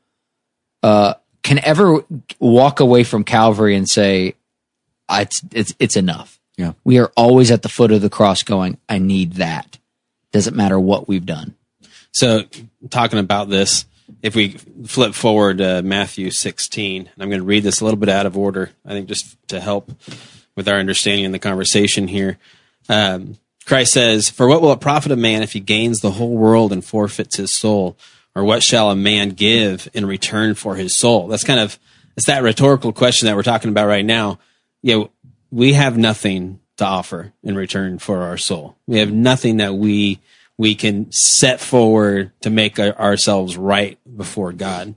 [0.81, 2.03] uh, can ever
[2.39, 4.35] walk away from Calvary and say,
[5.09, 6.39] it's, it's, it's enough.
[6.57, 6.73] Yeah.
[6.83, 9.79] We are always at the foot of the cross going, I need that.
[10.31, 11.55] Doesn't matter what we've done.
[12.11, 12.43] So,
[12.89, 13.85] talking about this,
[14.21, 14.49] if we
[14.85, 18.25] flip forward to Matthew 16, and I'm going to read this a little bit out
[18.25, 19.91] of order, I think just to help
[20.55, 22.37] with our understanding in the conversation here.
[22.89, 26.35] Um, Christ says, For what will it profit a man if he gains the whole
[26.35, 27.97] world and forfeits his soul?
[28.35, 31.27] Or what shall a man give in return for his soul?
[31.27, 31.77] That's kind of,
[32.17, 34.39] it's that rhetorical question that we're talking about right now.
[34.81, 35.11] You know,
[35.51, 38.75] we have nothing to offer in return for our soul.
[38.87, 40.19] We have nothing that we
[40.57, 44.93] we can set forward to make our, ourselves right before God.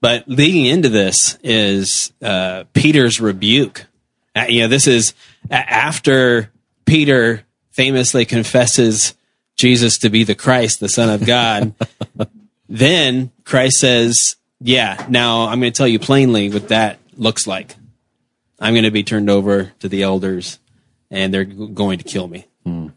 [0.00, 3.86] But leading into this is uh, Peter's rebuke.
[4.34, 5.14] Uh, you know, this is
[5.48, 6.50] after
[6.84, 7.43] Peter
[7.74, 9.14] famously confesses
[9.56, 11.74] Jesus to be the Christ, the Son of God.
[12.68, 17.76] then Christ says, "Yeah, now I'm going to tell you plainly what that looks like.
[18.58, 20.58] I'm going to be turned over to the elders,
[21.10, 22.88] and they're going to kill me." Hmm.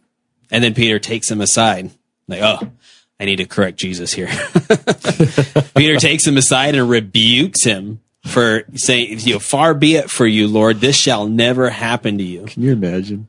[0.49, 1.91] And then Peter takes him aside,
[2.27, 2.71] like, "Oh,
[3.19, 4.27] I need to correct Jesus here.
[5.75, 10.27] Peter takes him aside and rebukes him for saying, you know, far be it for
[10.27, 12.45] you, Lord, this shall never happen to you.
[12.45, 13.27] Can you imagine?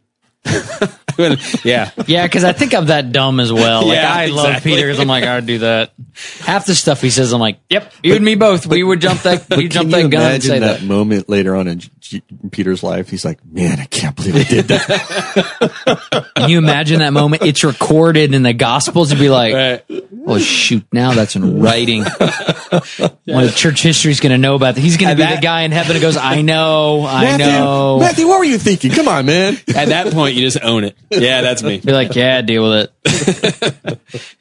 [1.64, 1.90] yeah.
[2.06, 3.86] Yeah, because I think I'm that dumb as well.
[3.86, 4.62] Like Yeah, I love.
[4.62, 5.92] Peter because I'm like I'd do that.
[6.40, 8.66] Half the stuff he says, I'm like, yep, you and me both.
[8.66, 10.86] We would jump that, we jump that gun and say that, that.
[10.86, 13.08] moment later on in G- Peter's life?
[13.08, 16.24] He's like, man, I can't believe I did that.
[16.36, 17.42] Can you imagine that moment?
[17.42, 19.12] It's recorded in the Gospels.
[19.12, 19.84] You'd be like,
[20.26, 22.02] oh shoot, now that's in writing.
[23.26, 24.80] One of church history's going to know about that.
[24.80, 27.98] He's going to be that- the guy in heaven who goes, I know, I know.
[28.00, 28.90] Matthew, what were you thinking?
[28.90, 29.54] Come on, man.
[29.68, 30.96] At that point, you just own it.
[31.10, 31.78] Yeah, that's me.
[31.78, 34.00] Be like, yeah, deal with it.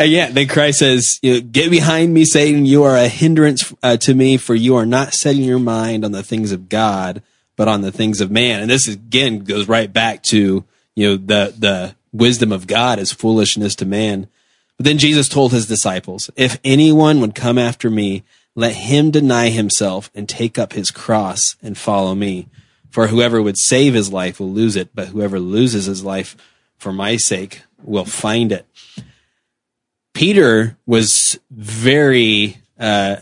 [0.00, 2.64] And yeah, then Christ says, "Get behind me, Satan!
[2.64, 6.12] You are a hindrance uh, to me, for you are not setting your mind on
[6.12, 7.22] the things of God,
[7.54, 10.64] but on the things of man." And this again goes right back to
[10.96, 14.26] you know the the wisdom of God is foolishness to man.
[14.78, 19.50] But then Jesus told his disciples, "If anyone would come after me, let him deny
[19.50, 22.48] himself and take up his cross and follow me.
[22.90, 26.36] For whoever would save his life will lose it, but whoever loses his life
[26.76, 28.66] for my sake will find it."
[30.12, 33.16] Peter was very uh,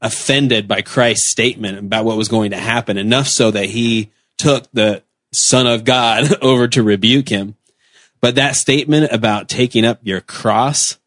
[0.00, 4.68] offended by Christ's statement about what was going to happen, enough so that he took
[4.72, 7.56] the Son of God over to rebuke him.
[8.20, 10.98] But that statement about taking up your cross,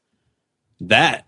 [0.79, 1.25] that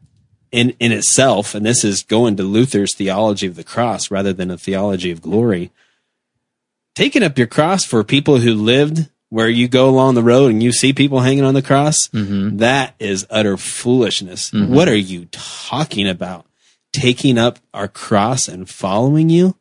[0.51, 4.49] in, in itself, and this is going to Luther's theology of the cross rather than
[4.49, 5.71] a theology of glory,
[6.95, 10.61] taking up your cross for people who lived where you go along the road and
[10.61, 12.57] you see people hanging on the cross, mm-hmm.
[12.57, 14.51] that is utter foolishness.
[14.51, 14.71] Mm-hmm.
[14.71, 16.45] What are you talking about?
[16.91, 19.57] Taking up our cross and following you?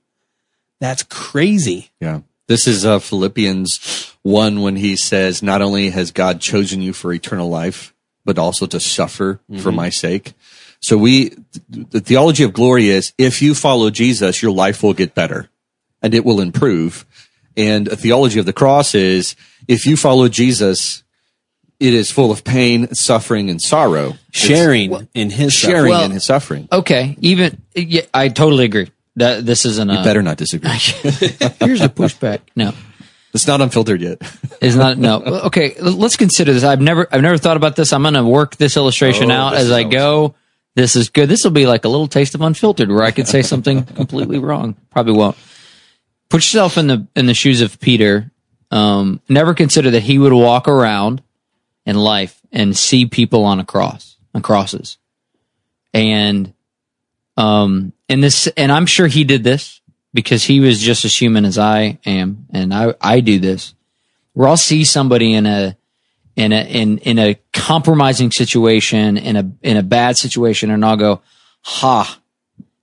[0.78, 1.90] That's crazy.
[2.00, 2.20] Yeah.
[2.48, 7.10] This is uh, Philippians 1 when he says, Not only has God chosen you for
[7.10, 7.94] eternal life,
[8.26, 9.74] but also to suffer for mm-hmm.
[9.74, 10.34] my sake.
[10.80, 11.34] So we,
[11.70, 15.48] the theology of glory is if you follow Jesus, your life will get better
[16.02, 17.04] and it will improve.
[17.56, 19.36] And a theology of the cross is
[19.68, 21.02] if you follow Jesus,
[21.78, 24.14] it is full of pain, suffering, and sorrow.
[24.30, 26.68] Sharing in his Sharing Well- in his suffering.
[26.72, 28.90] Okay, even yeah, I totally agree.
[29.16, 30.70] That this isn't a uh, Better not disagree.
[31.60, 32.38] here's a pushback.
[32.56, 32.72] No,
[33.34, 34.22] it's not unfiltered yet.
[34.62, 35.20] It's not no.
[35.46, 36.64] Okay, let's consider this.
[36.64, 37.92] I've never I've never thought about this.
[37.92, 40.34] I'm going to work this illustration Oh, out this as I how go.
[40.76, 41.28] This is good.
[41.28, 44.38] This will be like a little taste of unfiltered where I could say something completely
[44.38, 44.76] wrong.
[44.90, 45.36] Probably won't.
[46.32, 48.32] Put yourself in the in the shoes of Peter.
[48.70, 51.22] Um, never consider that he would walk around
[51.84, 54.96] in life and see people on a cross, on crosses,
[55.92, 56.54] and
[57.36, 59.82] um, and this, and I'm sure he did this
[60.14, 63.74] because he was just as human as I am, and I I do this.
[64.32, 65.76] Where I'll see somebody in a
[66.34, 70.96] in a in in a compromising situation in a in a bad situation and I'll
[70.96, 71.20] go
[71.60, 72.18] ha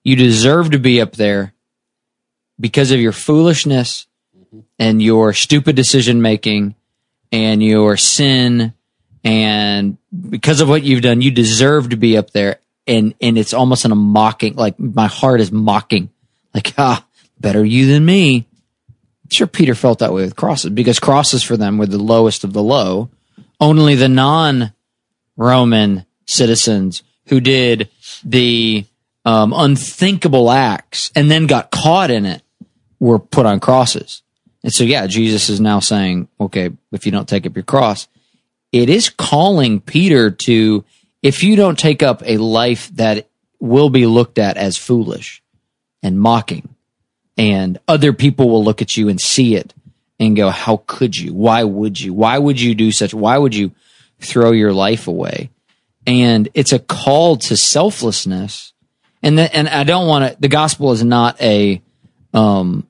[0.03, 1.55] you deserve to be up there
[2.60, 4.08] because of your foolishness
[4.78, 6.76] and your stupid decision making
[7.32, 8.74] and your sin
[9.24, 9.98] and
[10.30, 12.60] because of what you've done you deserve to be up there.
[12.88, 16.10] And and it's almost in a mocking like my heart is mocking.
[16.54, 17.06] Like ah
[17.39, 18.48] better you than me.
[19.32, 22.54] Sure Peter felt that way with crosses because crosses for them were the lowest of
[22.54, 23.10] the low.
[23.60, 24.74] Only the non
[25.38, 27.89] Roman citizens who did
[28.24, 28.86] the
[29.26, 32.41] um, unthinkable acts and then got caught in it
[32.99, 34.21] were put on crosses.
[34.63, 38.07] And so, yeah, Jesus is now saying, okay, if you don't take up your cross,
[38.71, 40.83] it is calling Peter to,
[41.21, 43.27] if you don't take up a life that
[43.59, 45.41] will be looked at as foolish
[46.03, 46.67] and mocking,
[47.38, 49.73] and other people will look at you and see it
[50.19, 51.33] and go, how could you?
[51.33, 52.13] Why would you?
[52.13, 53.13] Why would you do such?
[53.13, 53.71] Why would you
[54.19, 55.49] throw your life away?
[56.05, 58.73] And it's a call to selflessness.
[59.23, 61.81] And the, and I don't want to, the gospel is not a,
[62.33, 62.85] um,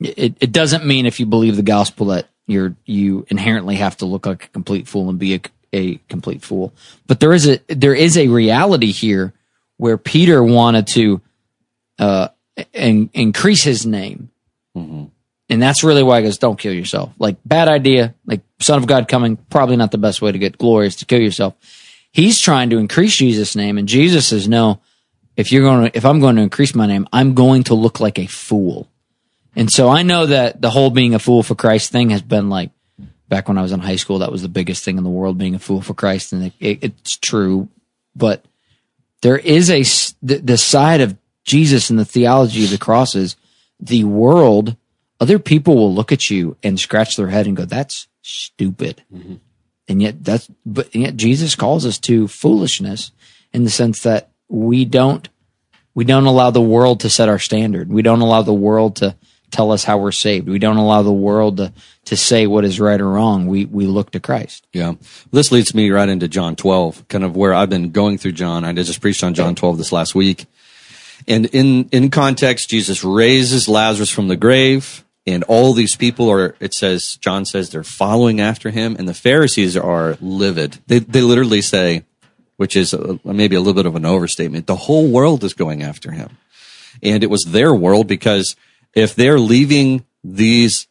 [0.00, 4.06] it, it doesn't mean if you believe the gospel that you're, you inherently have to
[4.06, 5.40] look like a complete fool and be a,
[5.72, 6.72] a complete fool.
[7.06, 9.34] But there is a, there is a reality here
[9.76, 11.20] where Peter wanted to,
[11.98, 12.28] uh,
[12.74, 14.30] and increase his name.
[14.74, 17.12] And that's really why he goes, don't kill yourself.
[17.18, 20.58] Like bad idea, like son of God coming, probably not the best way to get
[20.58, 21.54] glory is to kill yourself.
[22.12, 24.80] He's trying to increase Jesus' name and Jesus says, no,
[25.36, 28.00] if you're going to, if I'm going to increase my name, I'm going to look
[28.00, 28.88] like a fool.
[29.56, 32.48] And so I know that the whole being a fool for Christ thing has been
[32.48, 32.70] like
[33.28, 35.38] back when I was in high school, that was the biggest thing in the world,
[35.38, 36.32] being a fool for Christ.
[36.32, 37.68] And it, it, it's true,
[38.16, 38.44] but
[39.22, 39.82] there is a,
[40.24, 43.36] the, the side of Jesus and the theology of the cross is
[43.80, 44.76] the world,
[45.20, 49.02] other people will look at you and scratch their head and go, that's stupid.
[49.12, 49.36] Mm-hmm.
[49.88, 53.12] and yet that's, but yet Jesus calls us to foolishness
[53.52, 55.28] in the sense that we don't,
[55.94, 57.88] we don't allow the world to set our standard.
[57.90, 59.16] We don't allow the world to
[59.50, 60.48] tell us how we're saved.
[60.48, 61.72] We don't allow the world to,
[62.06, 63.46] to say what is right or wrong.
[63.46, 64.66] We, we look to Christ.
[64.72, 64.94] Yeah.
[65.32, 68.64] This leads me right into John 12, kind of where I've been going through John.
[68.64, 70.46] I just preached on John 12 this last week.
[71.26, 76.56] And in, in context, Jesus raises Lazarus from the grave and all these people are,
[76.58, 80.78] it says, John says they're following after him and the Pharisees are livid.
[80.86, 82.04] They, they literally say,
[82.56, 85.82] which is a, maybe a little bit of an overstatement, the whole world is going
[85.82, 86.38] after him.
[87.02, 88.56] And it was their world because
[88.94, 90.88] if they're leaving these,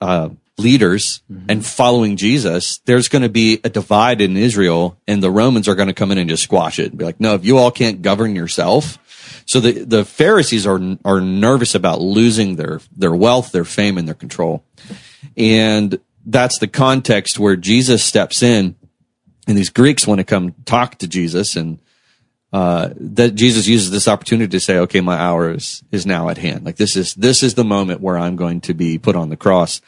[0.00, 5.30] uh, leaders and following Jesus, there's going to be a divide in Israel and the
[5.30, 7.44] Romans are going to come in and just squash it and be like, no, if
[7.44, 8.98] you all can't govern yourself.
[9.46, 14.06] So the, the Pharisees are, are nervous about losing their, their wealth, their fame and
[14.06, 14.64] their control.
[15.36, 18.76] And that's the context where Jesus steps in
[19.46, 21.80] and these Greeks want to come talk to Jesus and,
[22.54, 26.38] uh, that Jesus uses this opportunity to say, okay, my hour is, is now at
[26.38, 26.64] hand.
[26.64, 29.36] Like this is, this is the moment where I'm going to be put on the
[29.36, 29.80] cross.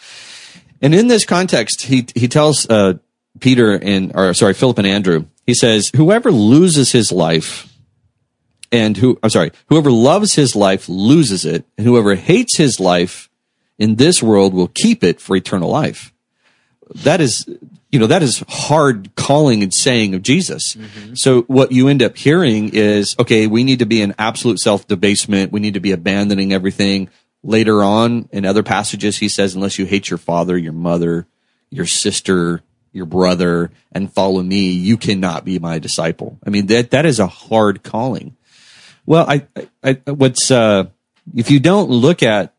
[0.83, 2.95] And in this context, he, he tells, uh,
[3.39, 7.73] Peter and, or sorry, Philip and Andrew, he says, whoever loses his life
[8.73, 13.31] and who, I'm sorry, whoever loves his life loses it and whoever hates his life
[13.79, 16.13] in this world will keep it for eternal life.
[16.97, 17.49] That is,
[17.91, 20.77] you know, that is hard calling and saying of Jesus.
[21.15, 24.87] So what you end up hearing is, okay, we need to be in absolute self
[24.87, 25.53] debasement.
[25.53, 27.09] We need to be abandoning everything.
[27.43, 31.27] Later on in other passages, he says, unless you hate your father, your mother,
[31.71, 32.61] your sister,
[32.93, 36.39] your brother, and follow me, you cannot be my disciple.
[36.45, 38.37] I mean, that, that is a hard calling.
[39.05, 39.47] Well, I,
[39.85, 40.87] I, I what's, uh,
[41.37, 42.55] if you don't look at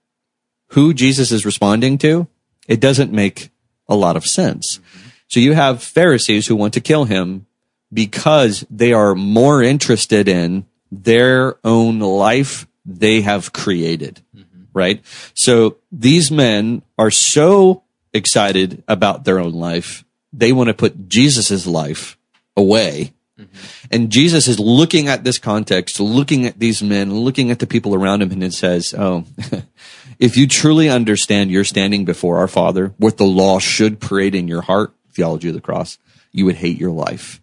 [0.68, 2.28] who Jesus is responding to,
[2.68, 3.50] it doesn't make
[3.90, 4.80] a lot of sense.
[5.28, 7.46] So you have Pharisees who want to kill him
[7.92, 14.63] because they are more interested in their own life they have created, mm-hmm.
[14.74, 15.04] right?
[15.34, 20.06] So these men are so excited about their own life.
[20.32, 22.18] They want to put Jesus's life
[22.56, 23.13] away.
[23.38, 23.88] Mm-hmm.
[23.92, 27.94] And Jesus is looking at this context, looking at these men, looking at the people
[27.94, 29.26] around him, and it says, Oh,
[30.20, 34.48] if you truly understand you're standing before our Father, what the law should create in
[34.48, 35.98] your heart, theology of the cross,
[36.32, 37.42] you would hate your life.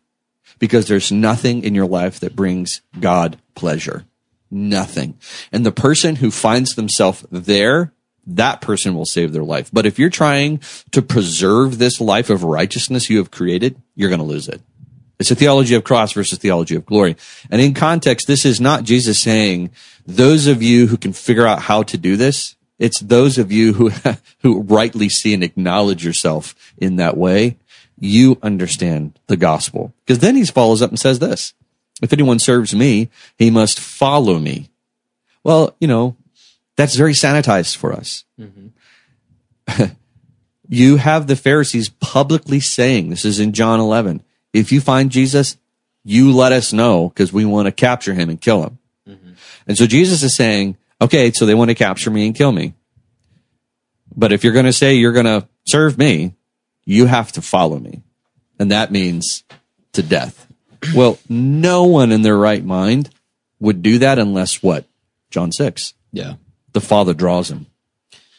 [0.59, 4.05] Because there's nothing in your life that brings God pleasure.
[4.51, 5.19] Nothing.
[5.53, 7.93] And the person who finds themselves there,
[8.27, 9.69] that person will save their life.
[9.73, 10.61] But if you're trying
[10.93, 14.63] to preserve this life of righteousness you have created, you're going to lose it.
[15.19, 17.17] It's a theology of cross versus theology of glory.
[17.51, 19.71] And in context, this is not Jesus saying,
[20.07, 23.73] those of you who can figure out how to do this, it's those of you
[23.75, 23.91] who,
[24.43, 27.59] who rightly see and acknowledge yourself in that way.
[28.05, 29.95] You understand the gospel.
[30.05, 31.55] Because then he follows up and says this,
[32.03, 34.69] if anyone serves me, he must follow me.
[35.43, 36.15] Well, you know,
[36.77, 38.25] that's very sanitized for us.
[38.39, 39.85] Mm-hmm.
[40.69, 45.57] you have the Pharisees publicly saying, this is in John 11, if you find Jesus,
[46.05, 48.79] you let us know because we want to capture him and kill him.
[49.09, 49.33] Mm-hmm.
[49.67, 52.75] And so Jesus is saying, okay, so they want to capture me and kill me.
[54.15, 56.35] But if you're going to say you're going to serve me,
[56.85, 58.03] you have to follow me.
[58.59, 59.45] And that means
[59.93, 60.47] to death.
[60.95, 63.11] Well, no one in their right mind
[63.59, 64.87] would do that unless what?
[65.31, 65.95] John 6.
[66.13, 66.35] Yeah.
[66.73, 67.67] The Father draws him.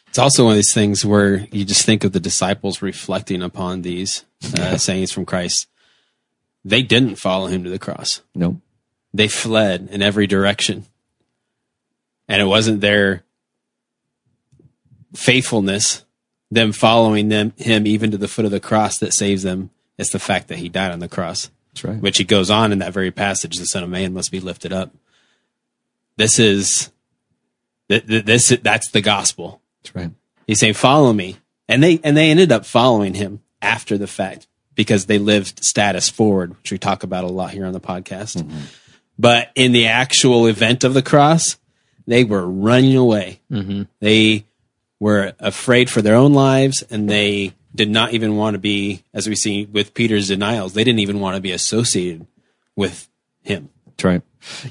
[0.07, 3.81] It's also one of these things where you just think of the disciples reflecting upon
[3.81, 4.23] these
[4.57, 5.67] uh, sayings from Christ.
[6.63, 8.21] They didn't follow him to the cross.
[8.33, 8.61] No.
[9.13, 10.85] They fled in every direction.
[12.29, 13.25] And it wasn't their
[15.13, 16.04] faithfulness,
[16.51, 19.71] them following them, him even to the foot of the cross that saves them.
[19.97, 21.49] It's the fact that he died on the cross.
[21.75, 22.01] That's right.
[22.01, 24.71] which he goes on in that very passage the son of man must be lifted
[24.71, 24.93] up
[26.15, 26.89] this is
[27.89, 30.11] th- th- this that's the gospel That's right.
[30.47, 31.35] he's saying follow me
[31.67, 36.09] and they and they ended up following him after the fact because they lived status
[36.09, 38.57] forward which we talk about a lot here on the podcast mm-hmm.
[39.19, 41.57] but in the actual event of the cross
[42.07, 43.83] they were running away mm-hmm.
[43.99, 44.45] they
[44.99, 49.27] were afraid for their own lives and they did not even want to be as
[49.27, 52.25] we see with peter's denials they didn't even want to be associated
[52.75, 53.09] with
[53.41, 54.21] him That's right.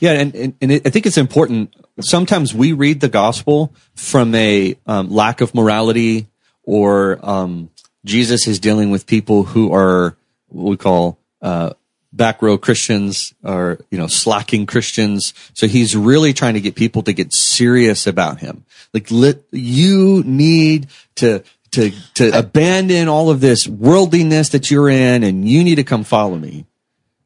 [0.01, 1.75] Yeah, and and, and it, I think it's important.
[2.01, 6.29] Sometimes we read the gospel from a um, lack of morality,
[6.63, 7.71] or um,
[8.05, 10.17] Jesus is dealing with people who are
[10.49, 11.73] what we call uh,
[12.17, 15.35] back row Christians, or you know slacking Christians.
[15.55, 18.65] So he's really trying to get people to get serious about him.
[18.93, 21.43] Like, let, you need to
[21.75, 26.05] to, to abandon all of this worldliness that you're in and you need to come
[26.05, 26.67] follow me.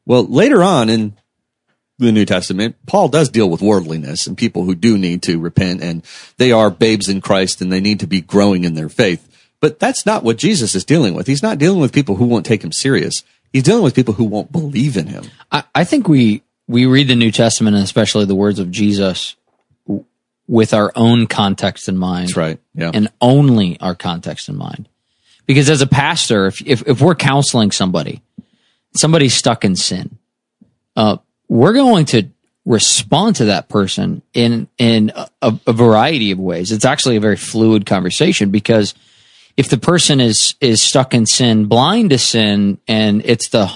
[0.05, 1.13] Well, later on in
[1.99, 5.83] the New Testament, Paul does deal with worldliness and people who do need to repent
[5.83, 6.03] and
[6.37, 9.25] they are babes in Christ and they need to be growing in their faith.
[9.59, 11.27] But that's not what Jesus is dealing with.
[11.27, 13.23] He's not dealing with people who won't take him serious.
[13.51, 15.25] He's dealing with people who won't believe in him.
[15.51, 19.35] I, I think we we read the New Testament and especially the words of Jesus
[20.47, 22.29] with our own context in mind.
[22.29, 22.59] That's right.
[22.73, 22.91] Yeah.
[22.93, 24.87] And only our context in mind.
[25.45, 28.21] Because as a pastor, if if, if we're counseling somebody,
[28.95, 30.17] somebody's stuck in sin,
[30.95, 32.29] uh, we're going to
[32.65, 36.71] respond to that person in in a, a variety of ways.
[36.71, 38.93] It's actually a very fluid conversation because
[39.59, 43.69] if the person is is stuck in sin, blind to sin, and it's the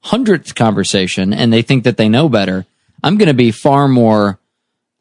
[0.00, 2.64] hundredth conversation, and they think that they know better,
[3.02, 4.38] I'm going to be far more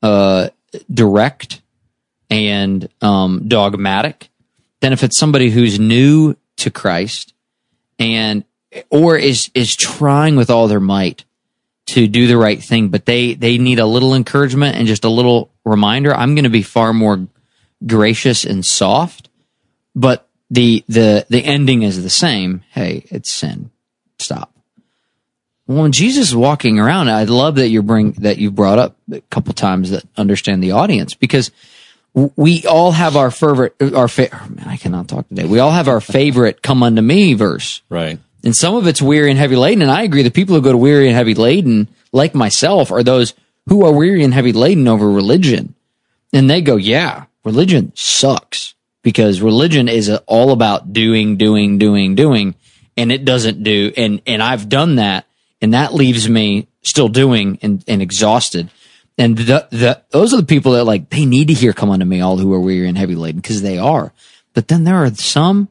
[0.02, 0.50] uh,
[0.92, 1.62] direct
[2.32, 4.30] and um, dogmatic
[4.80, 7.36] than if it's somebody who's new to Christ
[8.00, 8.44] and
[8.90, 11.24] or is is trying with all their might
[11.86, 15.10] to do the right thing, but they they need a little encouragement and just a
[15.10, 16.16] little reminder.
[16.16, 17.28] I'm going to be far more
[17.86, 19.30] gracious and soft,
[19.96, 22.64] but the the the ending is the same.
[22.72, 23.72] Hey, it's sin.
[24.20, 24.52] Stop.
[25.68, 28.96] Well, when Jesus is walking around, I love that you bring that you brought up
[29.12, 31.52] a couple times that understand the audience because
[32.14, 35.46] we all have our favorite our fa- oh, man, I cannot talk today.
[35.46, 37.82] We all have our favorite "Come unto me" verse.
[37.90, 38.20] right.
[38.44, 39.82] And some of it's weary and heavy laden.
[39.82, 40.22] And I agree.
[40.22, 43.34] The people who go to weary and heavy laden, like myself, are those
[43.68, 45.74] who are weary and heavy laden over religion.
[46.32, 48.76] And they go, yeah, religion sucks
[49.06, 52.56] because religion is all about doing, doing, doing, doing.
[52.98, 53.94] And it doesn't do.
[53.96, 55.28] And, and I've done that.
[55.62, 58.72] And that leaves me still doing and, and exhausted.
[59.16, 62.04] And the, the, those are the people that like, they need to hear come unto
[62.04, 64.12] me, all who are weary and heavy laden, because they are.
[64.56, 65.70] But then there are some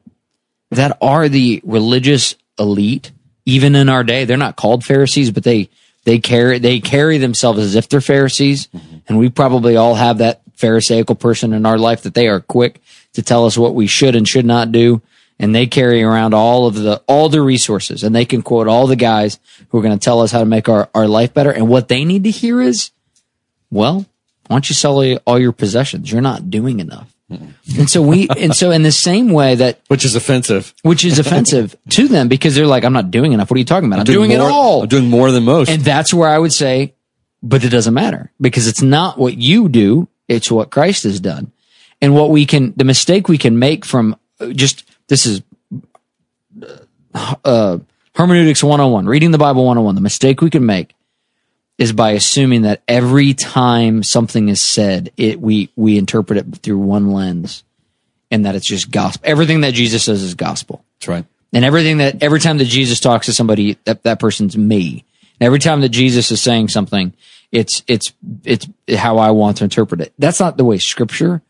[0.71, 3.11] that are the religious elite,
[3.45, 4.23] even in our day.
[4.23, 5.69] They're not called Pharisees, but they
[6.05, 8.97] they carry they carry themselves as if they're Pharisees, mm-hmm.
[9.07, 12.81] and we probably all have that Pharisaical person in our life that they are quick
[13.15, 15.01] to tell us what we should and should not do,
[15.39, 18.87] and they carry around all of the all the resources, and they can quote all
[18.87, 19.39] the guys
[19.69, 21.51] who are going to tell us how to make our our life better.
[21.51, 22.91] And what they need to hear is,
[23.71, 24.05] well,
[24.47, 26.11] why don't you sell all- your possessions?
[26.11, 27.11] You're not doing enough.
[27.27, 30.75] And so we, and so in the same way that Which is offensive.
[30.83, 33.49] which is offensive to them because they're like, I'm not doing enough.
[33.49, 33.99] What are you talking about?
[34.01, 34.83] I'm, doing, more, it all.
[34.83, 35.69] I'm doing more than most.
[35.69, 36.93] and that's where I would say,
[37.41, 40.07] but it doesn't matter because it's not what you do.
[40.27, 41.51] It's what Christ has done.
[42.01, 45.41] And what we can, the mistake we can make from uh, just, this is,
[47.13, 47.79] uh,
[48.15, 49.95] hermeneutics 101, reading the Bible 101.
[49.95, 50.93] The mistake we can make
[51.77, 56.77] is by assuming that every time something is said, it, we, we interpret it through
[56.77, 57.63] one lens
[58.31, 59.21] and that it's just gospel.
[59.29, 60.83] Everything that Jesus says is gospel.
[60.99, 61.25] That's right.
[61.53, 65.05] And everything that every time that Jesus talks to somebody, that that person's me.
[65.39, 67.13] And every time that Jesus is saying something,
[67.51, 68.11] it's it's
[68.43, 70.13] it's how I want to interpret it.
[70.19, 71.41] That's not the way Scripture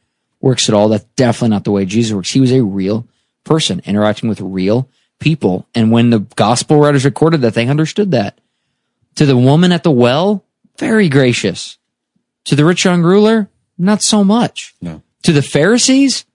[0.46, 0.90] works at all.
[0.90, 2.30] That's definitely not the way Jesus works.
[2.30, 3.08] He was a real
[3.44, 4.88] person interacting with real
[5.20, 8.40] people, and when the gospel writers recorded that, they understood that.
[9.16, 10.46] To the woman at the well,
[10.78, 11.78] very gracious.
[12.46, 14.76] To the rich young ruler, not so much.
[14.82, 15.02] No.
[15.24, 16.26] To the Pharisees,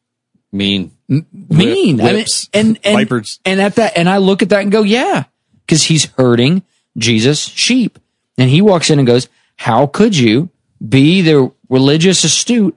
[0.53, 0.91] Mean.
[1.09, 1.27] mean.
[1.53, 3.39] I mean, whips, and and vipers.
[3.45, 5.25] and at that, and I look at that and go, yeah,
[5.65, 6.65] because he's hurting
[6.99, 8.01] Jesus' sheep,
[8.37, 10.51] and he walks in and goes, "How could you
[10.87, 12.77] be the religious astute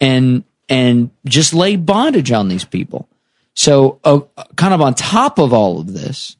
[0.00, 0.42] and
[0.72, 3.08] and just lay bondage on these people?"
[3.54, 4.20] So, uh,
[4.56, 6.36] kind of on top of all of this,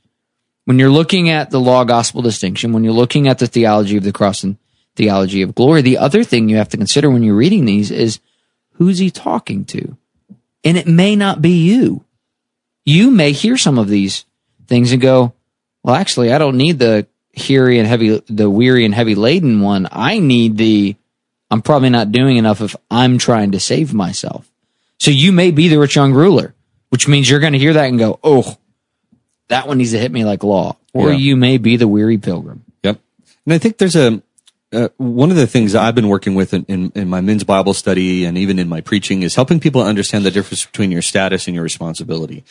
[0.65, 4.05] when you're looking at the law gospel distinction, when you're looking at the theology of
[4.05, 4.57] the cross and
[4.97, 8.21] theology of glory, the other thing you have to consider when you're reading these is
[8.73, 9.97] who's he talking to?
[10.65, 12.05] And it may not be you.
[12.85, 14.25] You may hear some of these
[14.67, 15.35] things and go,
[15.83, 17.07] well, actually, I don't need the
[17.49, 19.89] weary and heavy, the weary and heavy laden one.
[19.91, 20.97] I need the,
[21.53, 24.51] I'm probably not doing enough if I'm trying to save myself.
[24.99, 26.55] So you may be the rich young ruler,
[26.89, 28.57] which means you're going to hear that and go, oh,
[29.49, 30.77] that one needs to hit me like law.
[30.95, 31.19] Or Yeah.
[31.19, 32.65] you may be the weary pilgrim.
[32.83, 32.99] Yep.
[33.45, 34.23] And I think there's a,
[34.73, 37.75] uh, one of the things I've been working with in, in, in my men's Bible
[37.75, 41.47] study and even in my preaching is helping people understand the difference between your status
[41.49, 42.45] and your responsibility.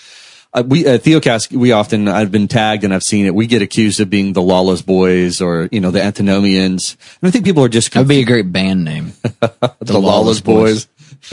[0.54, 3.34] Uh, we at Theocast, we often I've been tagged and I've seen it.
[3.34, 7.32] We get accused of being the lawless boys or you know the antinomians, and I
[7.32, 9.14] think people are just That'd be a great band name.
[9.80, 10.88] the, lawless boys.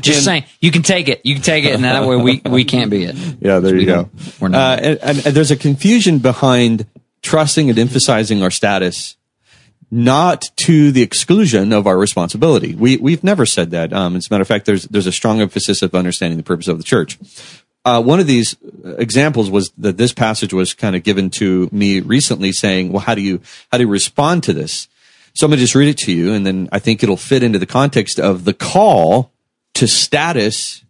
[0.00, 1.20] Just saying, you can take it.
[1.24, 3.14] You can take it, and that way we, we can't be it.
[3.40, 4.10] Yeah, there We you go.
[4.40, 4.80] we're not.
[4.80, 6.86] Uh, and, and, and there's a confusion behind
[7.22, 9.16] trusting and emphasizing our status
[9.90, 12.74] not to the exclusion of our responsibility.
[12.74, 13.92] We, we've never said that.
[13.92, 16.68] Um, as a matter of fact, there's, there's a strong emphasis of understanding the purpose
[16.68, 17.18] of the church.
[17.88, 18.54] Uh, one of these
[18.98, 23.14] examples was that this passage was kind of given to me recently saying, well, how
[23.14, 23.40] do you,
[23.72, 24.88] how do you respond to this?
[25.32, 27.42] So I'm going to just read it to you and then I think it'll fit
[27.42, 29.32] into the context of the call
[29.72, 30.84] to status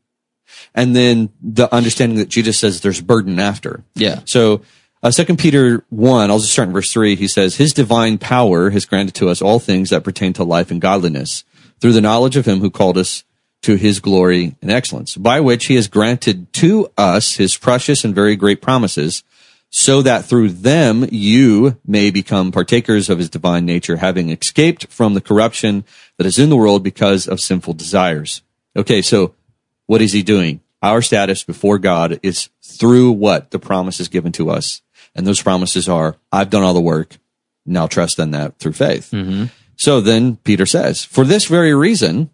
[0.75, 3.85] and then the understanding that Jesus says there's burden after.
[3.95, 4.23] Yeah.
[4.25, 4.63] So,
[5.01, 7.15] uh, Second Peter one, I'll just start in verse three.
[7.15, 10.73] He says, "His divine power has granted to us all things that pertain to life
[10.73, 11.45] and godliness,
[11.81, 13.23] through the knowledge of Him who called us
[13.63, 18.15] to His glory and excellence, by which He has granted to us His precious and
[18.15, 19.23] very great promises."
[19.71, 25.13] So that through them you may become partakers of his divine nature, having escaped from
[25.13, 25.85] the corruption
[26.17, 28.43] that is in the world because of sinful desires.
[28.75, 29.35] Okay, so
[29.87, 30.61] what is he doing?
[30.83, 34.81] Our status before God is through what the promise is given to us.
[35.15, 37.19] And those promises are, I've done all the work.
[37.67, 39.11] Now trust in that through faith.
[39.13, 39.47] Mm-hmm.
[39.77, 42.31] So then Peter says, for this very reason,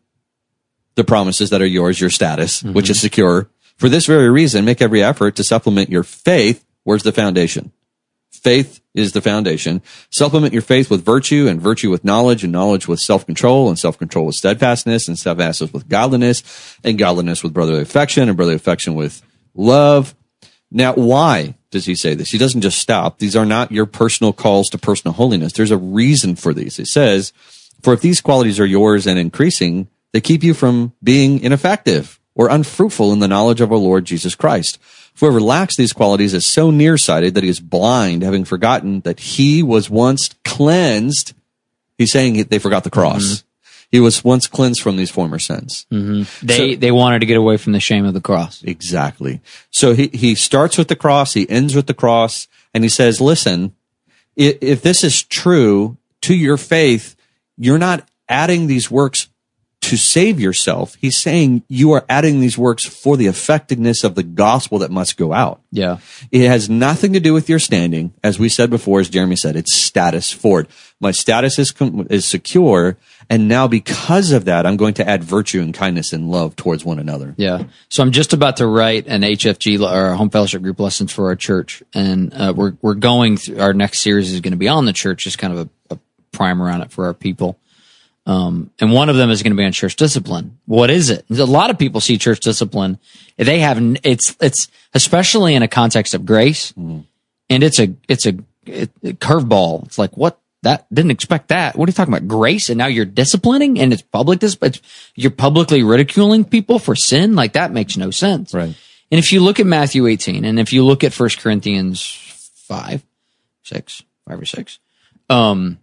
[0.95, 2.73] the promises that are yours, your status, mm-hmm.
[2.73, 3.49] which is secure.
[3.77, 6.65] For this very reason, make every effort to supplement your faith.
[6.85, 7.73] Where's the foundation?
[8.31, 9.81] Faith is the foundation.
[10.11, 14.27] Supplement your faith with virtue and virtue with knowledge and knowledge with self-control and self-control
[14.27, 19.23] with steadfastness and steadfastness with godliness and godliness with brotherly affection and brotherly affection with
[19.55, 20.15] love.
[20.71, 22.31] Now, why does he say this?
[22.31, 23.19] He doesn't just stop.
[23.19, 25.53] These are not your personal calls to personal holiness.
[25.53, 26.77] There's a reason for these.
[26.77, 27.33] He says,
[27.83, 32.49] for if these qualities are yours and increasing, they keep you from being ineffective or
[32.49, 34.79] unfruitful in the knowledge of our Lord Jesus Christ.
[35.19, 39.61] Whoever lacks these qualities is so nearsighted that he is blind, having forgotten that he
[39.61, 41.35] was once cleansed.
[41.99, 43.25] He's saying they forgot the cross.
[43.25, 43.47] Mm-hmm.
[43.91, 45.85] He was once cleansed from these former sins.
[45.93, 46.47] Mm-hmm.
[46.47, 48.63] They they wanted to get away from the shame of the cross.
[48.63, 49.41] Exactly.
[49.71, 53.21] So he, he starts with the cross, he ends with the cross, and he says,
[53.21, 53.75] listen,
[54.37, 57.17] if, if this is true to your faith,
[57.57, 59.29] you're not adding these works
[59.95, 60.97] to save yourself.
[61.01, 65.17] He's saying you are adding these works for the effectiveness of the gospel that must
[65.17, 65.61] go out.
[65.71, 65.99] Yeah.
[66.33, 68.13] It has nothing to do with your standing.
[68.25, 70.67] As we said before, as Jeremy said, it's status forward.
[70.99, 72.97] My status is, com- is secure.
[73.31, 76.85] And now because of that, I'm going to add virtue and kindness and love towards
[76.85, 77.35] one another.
[77.37, 77.65] Yeah.
[77.89, 81.27] So I'm just about to write an HFG or a home fellowship group lessons for
[81.27, 84.69] our church, and uh, we're we're going through our next series is going to be
[84.69, 85.99] on the church, just kind of a, a
[86.33, 87.59] primer on it for our people.
[88.27, 90.59] Um, and one of them is going to be on church discipline.
[90.65, 91.27] What is it?
[91.31, 92.99] A lot of people see church discipline.
[93.37, 97.05] They have it's it's especially in a context of grace, and
[97.51, 99.85] it's a it's a, it, it curveball.
[99.85, 101.77] It's like what that didn't expect that.
[101.77, 102.27] What are you talking about?
[102.27, 104.41] Grace, and now you're disciplining, and it's public.
[104.41, 104.81] This, it's,
[105.15, 107.35] you're publicly ridiculing people for sin.
[107.35, 108.55] Like that makes no sense.
[108.55, 108.75] Right.
[109.11, 112.11] And if you look at Matthew 18, and if you look at First Corinthians
[112.67, 113.05] five,
[113.63, 114.79] six, five or six,
[115.29, 115.79] um,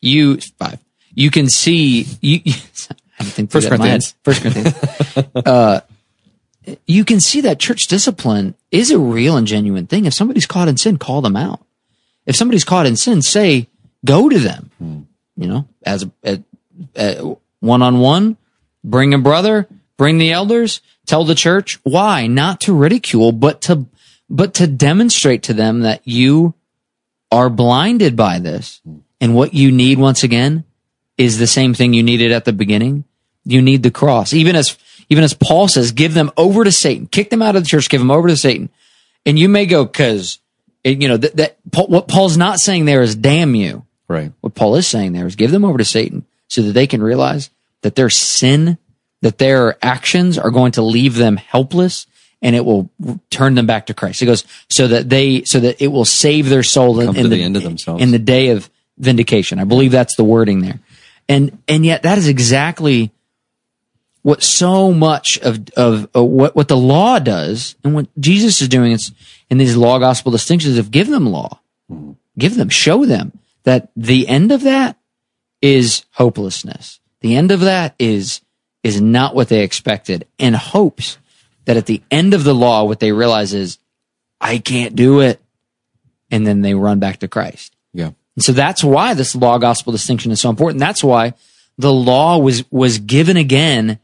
[0.00, 0.78] you five,
[1.14, 2.40] you can see you.
[2.44, 2.54] you
[3.18, 4.14] I think First Corinthians.
[4.24, 4.74] First Corinthians.
[5.46, 5.80] uh,
[6.86, 10.06] you can see that church discipline is a real and genuine thing.
[10.06, 11.64] If somebody's caught in sin, call them out.
[12.26, 13.68] If somebody's caught in sin, say,
[14.04, 14.70] go to them.
[15.36, 18.36] You know, as a one on one,
[18.84, 23.86] bring a brother, bring the elders, tell the church why not to ridicule, but to
[24.28, 26.54] but to demonstrate to them that you
[27.30, 28.80] are blinded by this,
[29.20, 30.64] and what you need once again
[31.18, 33.04] is the same thing you needed at the beginning.
[33.44, 34.76] You need the cross, even as
[35.08, 37.88] even as Paul says, give them over to Satan, kick them out of the church,
[37.88, 38.70] give them over to Satan.
[39.26, 40.38] And you may go because
[40.84, 43.84] it, you know that, that Paul, what Paul's not saying there is damn you.
[44.08, 44.32] Right.
[44.40, 47.02] What Paul is saying there is give them over to Satan so that they can
[47.02, 47.50] realize
[47.82, 48.78] that their sin,
[49.22, 52.06] that their actions are going to leave them helpless
[52.40, 52.90] and it will
[53.30, 54.20] turn them back to Christ.
[54.20, 57.36] He goes so that they, so that it will save their soul in, in the,
[57.36, 58.02] the end of themselves.
[58.02, 59.58] in the day of vindication.
[59.58, 60.80] I believe that's the wording there.
[61.28, 63.12] And, and yet that is exactly
[64.22, 68.68] what so much of, of, of what, what the law does and what Jesus is
[68.68, 69.12] doing is
[69.50, 71.60] in these law gospel distinctions of give them law,
[72.38, 73.32] give them, show them
[73.64, 74.96] that the end of that
[75.60, 77.00] is hopelessness.
[77.20, 78.40] The end of that is,
[78.82, 81.18] is not what they expected and hopes
[81.64, 83.78] that at the end of the law, what they realize is
[84.40, 85.40] I can't do it.
[86.30, 87.76] And then they run back to Christ.
[87.92, 88.12] Yeah.
[88.36, 90.80] And so that's why this law gospel distinction is so important.
[90.80, 91.34] That's why
[91.78, 93.98] the law was, was given again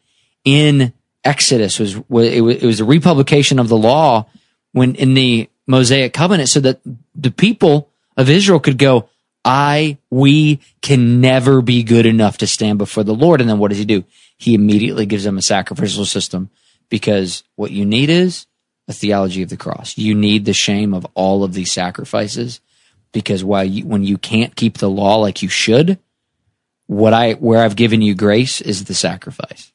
[0.45, 0.93] in
[1.25, 4.27] Exodus was, it was, it was a republication of the law
[4.73, 6.81] when in the Mosaic covenant so that
[7.15, 9.09] the people of Israel could go,
[9.45, 13.41] I, we can never be good enough to stand before the Lord.
[13.41, 14.05] And then what does he do?
[14.37, 16.51] He immediately gives them a sacrificial system
[16.89, 18.47] because what you need is
[18.89, 19.97] a theology of the cross.
[19.99, 22.61] You need the shame of all of these sacrifices
[23.19, 25.99] because while you, when you can't keep the law like you should,
[26.87, 29.73] what I where I've given you grace is the sacrifice.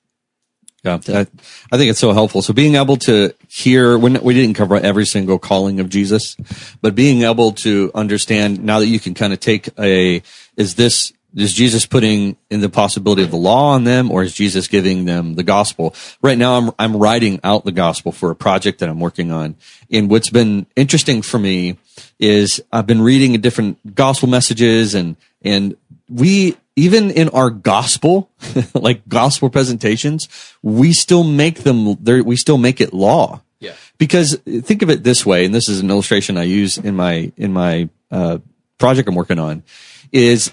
[0.82, 1.28] Yeah, I,
[1.72, 2.42] I think it's so helpful.
[2.42, 6.38] So being able to hear, when we didn't cover every single calling of Jesus,
[6.82, 10.24] but being able to understand now that you can kind of take a,
[10.56, 14.34] is this, is Jesus putting in the possibility of the law on them or is
[14.34, 15.94] Jesus giving them the gospel?
[16.22, 19.56] Right now I'm, I'm writing out the gospel for a project that I'm working on.
[19.92, 21.78] And what's been interesting for me
[22.20, 25.76] is I've been reading different gospel messages and, and
[26.10, 28.30] we, even in our gospel,
[28.74, 30.28] like gospel presentations,
[30.62, 32.24] we still make them there.
[32.24, 33.42] We still make it law.
[33.60, 33.74] Yeah.
[33.98, 37.32] Because think of it this way, and this is an illustration I use in my
[37.38, 38.40] in my uh,
[38.78, 39.64] project I'm working on,
[40.12, 40.52] is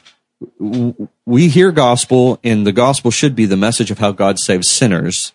[1.26, 5.32] we hear gospel, and the gospel should be the message of how God saves sinners,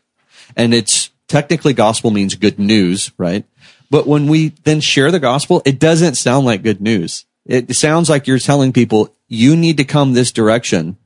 [0.55, 3.45] and it's technically gospel means good news, right?
[3.89, 7.25] But when we then share the gospel, it doesn't sound like good news.
[7.45, 10.97] It sounds like you're telling people you need to come this direction.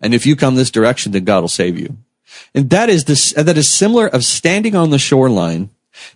[0.00, 1.96] And if you come this direction, then God will save you.
[2.54, 5.70] And that is this, that is similar of standing on the shoreline,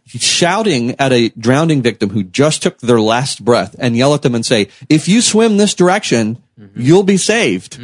[0.06, 4.34] shouting at a drowning victim who just took their last breath and yell at them
[4.34, 6.42] and say, if you swim this direction,
[6.74, 7.78] you'll be saved.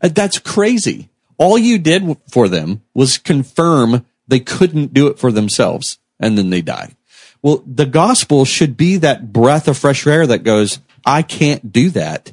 [0.00, 1.08] Uh, That's crazy.
[1.38, 6.50] All you did for them was confirm they couldn't do it for themselves and then
[6.50, 6.94] they die.
[7.42, 11.90] Well, the gospel should be that breath of fresh air that goes, I can't do
[11.90, 12.32] that.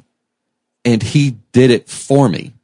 [0.84, 2.54] And he did it for me.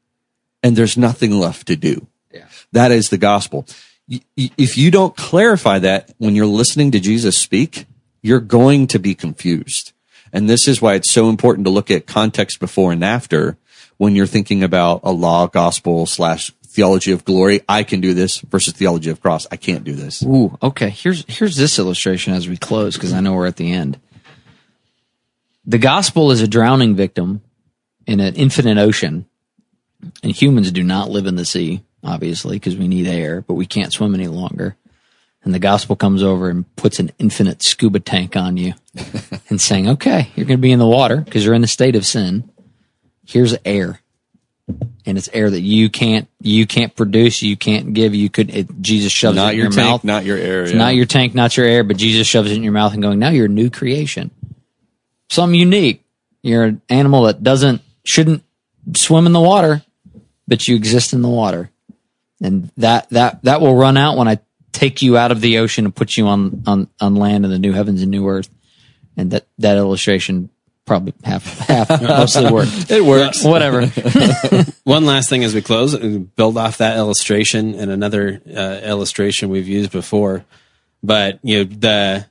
[0.62, 2.06] And there's nothing left to do.
[2.32, 2.46] Yeah.
[2.72, 3.66] That is the gospel.
[4.36, 7.86] If you don't clarify that when you're listening to Jesus speak,
[8.22, 9.92] you're going to be confused.
[10.32, 13.56] And this is why it's so important to look at context before and after
[13.96, 17.62] when you're thinking about a law gospel slash theology of glory.
[17.68, 19.46] I can do this versus theology of cross.
[19.50, 20.22] I can't do this.
[20.22, 20.90] Ooh, okay.
[20.90, 23.98] Here's here's this illustration as we close because I know we're at the end.
[25.64, 27.40] The gospel is a drowning victim
[28.06, 29.26] in an infinite ocean,
[30.22, 33.66] and humans do not live in the sea, obviously, because we need air, but we
[33.66, 34.76] can't swim any longer.
[35.42, 38.74] And the gospel comes over and puts an infinite scuba tank on you
[39.48, 41.96] and saying, okay, you're going to be in the water because you're in the state
[41.96, 42.50] of sin.
[43.24, 44.00] Here's air.
[45.04, 48.82] And it's air that you can't, you can't produce, you can't give, you could, it,
[48.82, 50.04] Jesus shoves it Not in your your tank, mouth.
[50.04, 50.62] not your air.
[50.62, 50.78] It's yeah.
[50.78, 53.20] not your tank, not your air, but Jesus shoves it in your mouth and going,
[53.20, 54.32] now you're a new creation.
[55.30, 56.02] Something unique.
[56.42, 58.42] You're an animal that doesn't, shouldn't
[58.96, 59.82] swim in the water,
[60.48, 61.70] but you exist in the water.
[62.42, 64.40] And that, that, that will run out when I
[64.72, 67.58] take you out of the ocean and put you on, on, on land in the
[67.58, 68.50] new heavens and new earth.
[69.16, 70.50] And that, that illustration
[70.86, 72.90] probably half, half mostly worked.
[72.90, 73.44] It works.
[73.44, 73.86] Whatever.
[74.84, 79.50] One last thing as we close, uh, build off that illustration and another uh, illustration
[79.50, 80.44] we've used before.
[81.02, 82.26] But you know the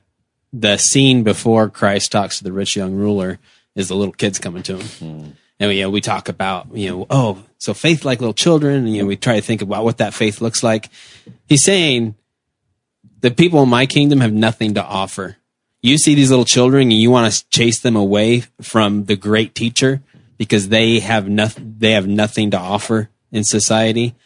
[0.52, 3.38] the scene before Christ talks to the rich young ruler
[3.74, 6.90] is the little kids coming to him, and we, you know we talk about you
[6.90, 9.84] know oh so faith like little children, and you know we try to think about
[9.84, 10.88] what that faith looks like.
[11.46, 12.16] He's saying
[13.20, 15.36] the people in my kingdom have nothing to offer.
[15.86, 19.54] You see these little children and you want to chase them away from the great
[19.54, 20.02] teacher
[20.36, 24.16] because they have nothing, they have nothing to offer in society.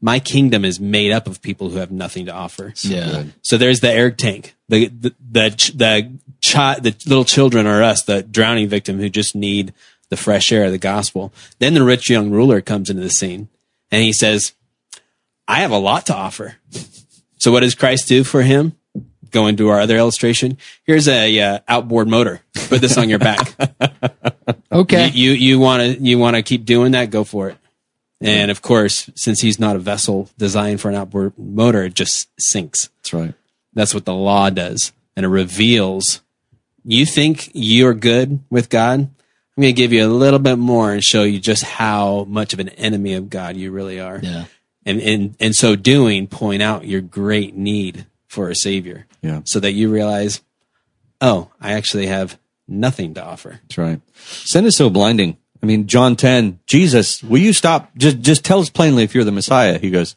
[0.00, 2.72] My kingdom is made up of people who have nothing to offer.
[2.82, 3.24] yeah.
[3.42, 4.54] So there's the air tank.
[4.70, 9.34] The the the the, chi- the little children are us, the drowning victim who just
[9.34, 9.74] need
[10.08, 11.34] the fresh air of the gospel.
[11.58, 13.50] Then the rich young ruler comes into the scene
[13.90, 14.54] and he says,
[15.46, 16.56] "I have a lot to offer."
[17.36, 18.74] So what does Christ do for him?
[19.30, 20.58] Go into our other illustration.
[20.84, 22.40] Here's a uh, outboard motor.
[22.68, 23.54] Put this on your back.
[24.72, 25.10] Okay.
[25.10, 27.10] You you want to you want to keep doing that?
[27.10, 27.56] Go for it.
[28.20, 32.28] And of course, since he's not a vessel designed for an outboard motor, it just
[32.38, 32.90] sinks.
[32.98, 33.34] That's right.
[33.72, 34.92] That's what the law does.
[35.16, 36.20] And it reveals
[36.84, 39.00] you think you're good with God.
[39.00, 42.52] I'm going to give you a little bit more and show you just how much
[42.52, 44.18] of an enemy of God you really are.
[44.22, 44.44] Yeah.
[44.86, 49.40] And in, in so doing, point out your great need for a savior Yeah.
[49.44, 50.40] so that you realize,
[51.20, 53.60] oh, I actually have nothing to offer.
[53.62, 54.00] That's right.
[54.14, 55.36] Sin is so blinding.
[55.62, 57.94] I mean, John 10, Jesus, will you stop?
[57.96, 59.78] Just, just tell us plainly if you're the Messiah.
[59.78, 60.16] He goes,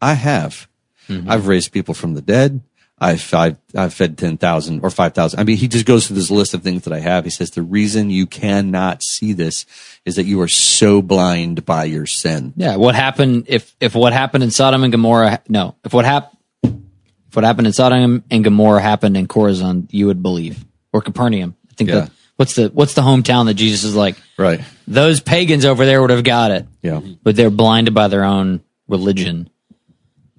[0.00, 0.68] I have.
[1.08, 1.30] Mm-hmm.
[1.30, 2.60] I've raised people from the dead.
[2.98, 5.38] I've, I've, I've fed 10,000 or 5,000.
[5.38, 7.24] I mean, he just goes through this list of things that I have.
[7.24, 9.66] He says, the reason you cannot see this
[10.04, 12.52] is that you are so blind by your sin.
[12.56, 15.42] Yeah, what happened if if what happened in Sodom and Gomorrah?
[15.48, 16.33] No, if what happened
[17.34, 21.56] if what happened in Sodom and Gomorrah happened in Chorazin, you would believe, or Capernaum.
[21.68, 21.96] I think Yeah.
[22.02, 24.14] that what's the what's the hometown that Jesus is like?
[24.38, 24.60] Right.
[24.86, 27.00] Those pagans over there would have got it, Yeah.
[27.24, 29.48] but they're blinded by their own religion,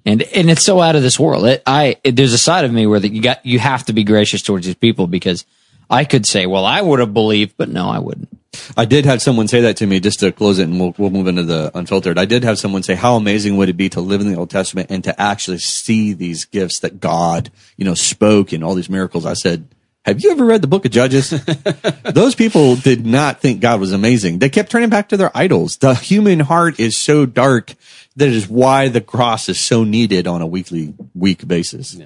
[0.06, 1.44] and and it's so out of this world.
[1.44, 3.92] It, I it, there's a side of me where that you got you have to
[3.92, 5.44] be gracious towards these people because
[5.90, 8.28] I could say, well, I would have believed, but no, I wouldn't.
[8.76, 11.10] I did have someone say that to me just to close it and we'll, we'll
[11.10, 12.18] move into the unfiltered.
[12.18, 14.50] I did have someone say, how amazing would it be to live in the Old
[14.50, 18.90] Testament and to actually see these gifts that God, you know, spoke and all these
[18.90, 19.26] miracles.
[19.26, 19.68] I said,
[20.06, 21.30] have you ever read the book of Judges?
[22.04, 24.38] Those people did not think God was amazing.
[24.38, 25.78] They kept turning back to their idols.
[25.78, 27.74] The human heart is so dark
[28.14, 31.96] that is why the cross is so needed on a weekly, week basis.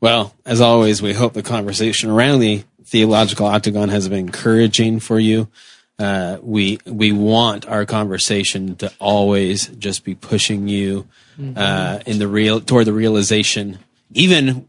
[0.00, 5.18] Well, as always, we hope the conversation around the theological octagon has been encouraging for
[5.18, 5.48] you.
[5.98, 11.06] Uh, we we want our conversation to always just be pushing you
[11.56, 13.78] uh, in the real toward the realization,
[14.14, 14.68] even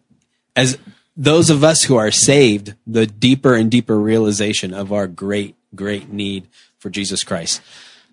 [0.55, 0.77] as
[1.15, 6.11] those of us who are saved, the deeper and deeper realization of our great great
[6.11, 6.47] need
[6.79, 7.61] for Jesus Christ.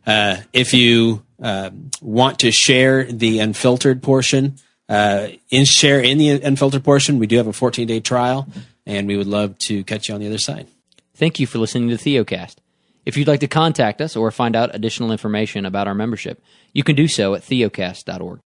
[0.06, 4.56] Uh, if you uh, want to share the unfiltered portion,
[4.88, 8.46] uh, in share in the unfiltered portion, we do have a 14 day trial,
[8.86, 10.68] and we would love to catch you on the other side.
[11.14, 12.56] Thank you for listening to Theocast.
[13.04, 16.82] If you'd like to contact us or find out additional information about our membership, you
[16.82, 18.40] can do so at theocast.org.